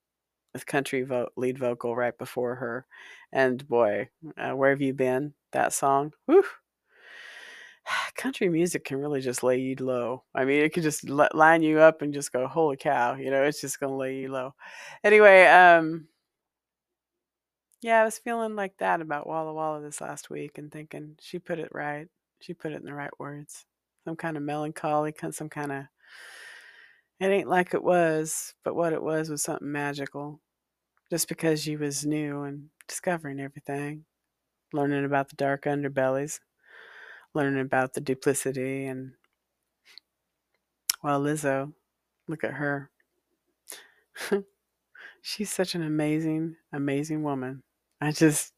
with 0.53 0.65
country 0.65 1.03
vo- 1.03 1.29
lead 1.37 1.57
vocal 1.57 1.95
right 1.95 2.17
before 2.17 2.55
her, 2.55 2.85
and 3.31 3.67
boy, 3.67 4.09
uh, 4.37 4.51
where 4.51 4.71
have 4.71 4.81
you 4.81 4.93
been? 4.93 5.33
That 5.51 5.73
song, 5.73 6.11
whew, 6.25 6.43
country 8.15 8.49
music 8.49 8.85
can 8.85 8.97
really 8.97 9.21
just 9.21 9.43
lay 9.43 9.59
you 9.59 9.75
low. 9.79 10.23
I 10.33 10.45
mean, 10.45 10.61
it 10.61 10.73
could 10.73 10.83
just 10.83 11.09
line 11.09 11.61
you 11.61 11.79
up 11.79 12.01
and 12.01 12.13
just 12.13 12.31
go, 12.31 12.47
"Holy 12.47 12.77
cow!" 12.77 13.15
You 13.15 13.31
know, 13.31 13.43
it's 13.43 13.61
just 13.61 13.79
gonna 13.79 13.97
lay 13.97 14.17
you 14.17 14.31
low. 14.31 14.53
Anyway, 15.03 15.45
um, 15.45 16.07
yeah, 17.81 18.01
I 18.01 18.05
was 18.05 18.17
feeling 18.17 18.55
like 18.55 18.77
that 18.79 19.01
about 19.01 19.27
Walla 19.27 19.53
Walla 19.53 19.81
this 19.81 20.01
last 20.01 20.29
week, 20.29 20.57
and 20.57 20.71
thinking 20.71 21.15
she 21.21 21.39
put 21.39 21.59
it 21.59 21.69
right. 21.73 22.07
She 22.41 22.53
put 22.53 22.71
it 22.71 22.79
in 22.79 22.85
the 22.85 22.93
right 22.93 23.17
words. 23.19 23.65
Some 24.05 24.15
kind 24.15 24.37
of 24.37 24.43
melancholy, 24.43 25.13
some 25.31 25.49
kind 25.49 25.71
of. 25.71 25.83
It 27.19 27.27
ain't 27.27 27.47
like 27.47 27.73
it 27.73 27.83
was, 27.83 28.53
but 28.63 28.75
what 28.75 28.93
it 28.93 29.01
was 29.01 29.29
was 29.29 29.41
something 29.43 29.71
magical. 29.71 30.41
Just 31.09 31.29
because 31.29 31.61
she 31.61 31.77
was 31.77 32.05
new 32.05 32.43
and 32.43 32.69
discovering 32.87 33.39
everything, 33.39 34.05
learning 34.73 35.05
about 35.05 35.29
the 35.29 35.35
dark 35.35 35.63
underbellies 35.65 36.39
learning 37.35 37.61
about 37.61 37.93
the 37.93 38.01
duplicity 38.01 38.85
and 38.85 39.13
well 41.03 41.21
lizzo 41.21 41.73
look 42.27 42.43
at 42.43 42.53
her. 42.53 42.89
She's 45.21 45.51
such 45.51 45.75
an 45.75 45.83
amazing 45.83 46.55
amazing 46.73 47.23
woman. 47.23 47.63
I 48.01 48.11
just 48.11 48.53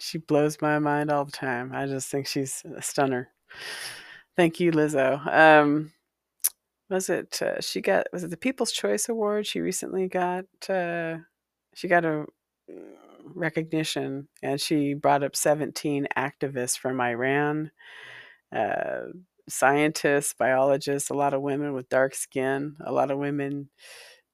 she 0.00 0.18
blows 0.18 0.60
my 0.60 0.78
mind 0.78 1.10
all 1.10 1.24
the 1.24 1.32
time. 1.32 1.72
I 1.74 1.86
just 1.86 2.10
think 2.10 2.26
she's 2.26 2.64
a 2.76 2.82
stunner. 2.82 3.30
Thank 4.36 4.60
you 4.60 4.72
lizzo. 4.72 5.26
Um 5.32 5.92
was 6.90 7.08
it 7.08 7.40
uh, 7.42 7.60
she 7.60 7.80
got 7.80 8.06
was 8.12 8.24
it 8.24 8.30
the 8.30 8.36
people's 8.36 8.72
choice 8.72 9.08
award 9.08 9.46
she 9.46 9.60
recently 9.60 10.06
got 10.08 10.44
uh 10.68 11.16
she 11.74 11.88
got 11.88 12.04
a 12.04 12.26
recognition 13.24 14.28
and 14.42 14.60
she 14.60 14.94
brought 14.94 15.22
up 15.22 15.34
17 15.34 16.06
activists 16.16 16.78
from 16.78 17.00
iran 17.00 17.70
uh, 18.54 19.06
scientists, 19.48 20.34
biologists, 20.34 21.10
a 21.10 21.14
lot 21.14 21.34
of 21.34 21.42
women 21.42 21.72
with 21.72 21.88
dark 21.88 22.14
skin, 22.14 22.76
a 22.84 22.92
lot 22.92 23.10
of 23.10 23.18
women, 23.18 23.68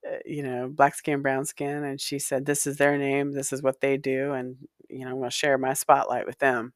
uh, 0.06 0.18
you 0.24 0.42
know, 0.42 0.68
black 0.68 0.94
skin, 0.94 1.22
brown 1.22 1.44
skin. 1.44 1.84
And 1.84 2.00
she 2.00 2.18
said, 2.18 2.46
This 2.46 2.66
is 2.66 2.76
their 2.76 2.96
name, 2.98 3.32
this 3.32 3.52
is 3.52 3.62
what 3.62 3.80
they 3.80 3.96
do. 3.96 4.32
And, 4.32 4.56
you 4.88 5.04
know, 5.04 5.12
I'm 5.12 5.18
going 5.18 5.30
to 5.30 5.36
share 5.36 5.58
my 5.58 5.74
spotlight 5.74 6.26
with 6.26 6.38
them. 6.38 6.72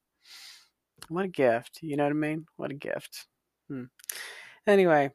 What 1.09 1.27
a 1.27 1.29
gift. 1.29 1.81
You 1.83 1.97
know 1.97 2.05
what 2.05 2.11
I 2.11 2.15
mean? 2.15 2.47
What 2.57 2.71
a 2.71 2.75
gift. 2.75 3.27
Hmm. 3.69 3.85
Anyway, 4.67 5.11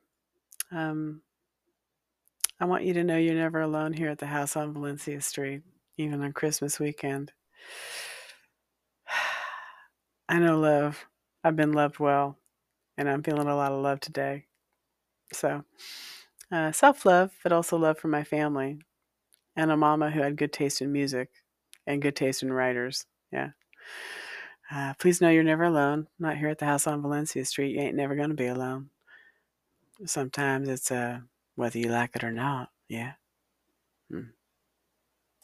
um, 0.71 1.21
I 2.59 2.65
want 2.65 2.83
you 2.83 2.93
to 2.93 3.03
know 3.03 3.17
you're 3.17 3.33
never 3.33 3.61
alone 3.61 3.93
here 3.93 4.09
at 4.09 4.19
the 4.19 4.27
house 4.27 4.55
on 4.55 4.73
Valencia 4.73 5.21
Street, 5.21 5.63
even 5.99 6.21
on 6.23 6.33
Christmas 6.33 6.79
weekend. 6.79 7.31
I 10.29 10.39
know 10.39 10.59
love. 10.59 11.05
I've 11.43 11.55
been 11.55 11.73
loved 11.73 11.99
well, 11.99 12.37
and 12.97 13.09
I'm 13.09 13.23
feeling 13.23 13.47
a 13.47 13.55
lot 13.55 13.71
of 13.71 13.81
love 13.81 13.99
today. 13.99 14.45
So, 15.33 15.63
uh, 16.51 16.71
self 16.71 17.05
love, 17.05 17.31
but 17.43 17.51
also 17.51 17.77
love 17.77 17.97
for 17.97 18.07
my 18.07 18.23
family 18.23 18.79
and 19.55 19.71
a 19.71 19.77
mama 19.77 20.09
who 20.09 20.21
had 20.21 20.37
good 20.37 20.53
taste 20.53 20.81
in 20.81 20.91
music 20.91 21.29
and 21.85 22.01
good 22.01 22.15
taste 22.15 22.43
in 22.43 22.51
writers. 22.51 23.05
Yeah. 23.31 23.49
Uh, 24.71 24.93
please 24.99 25.19
know 25.19 25.29
you're 25.29 25.43
never 25.43 25.63
alone. 25.63 26.07
Not 26.19 26.37
here 26.37 26.49
at 26.49 26.59
the 26.59 26.65
house 26.65 26.87
on 26.87 27.01
Valencia 27.01 27.43
Street. 27.45 27.75
You 27.75 27.81
ain't 27.81 27.95
never 27.95 28.15
going 28.15 28.29
to 28.29 28.35
be 28.35 28.47
alone. 28.47 28.89
Sometimes 30.05 30.69
it's 30.69 30.91
uh, 30.91 31.19
whether 31.55 31.79
you 31.79 31.89
like 31.89 32.15
it 32.15 32.23
or 32.23 32.31
not. 32.31 32.69
Yeah. 32.87 33.13
Hmm. 34.11 34.29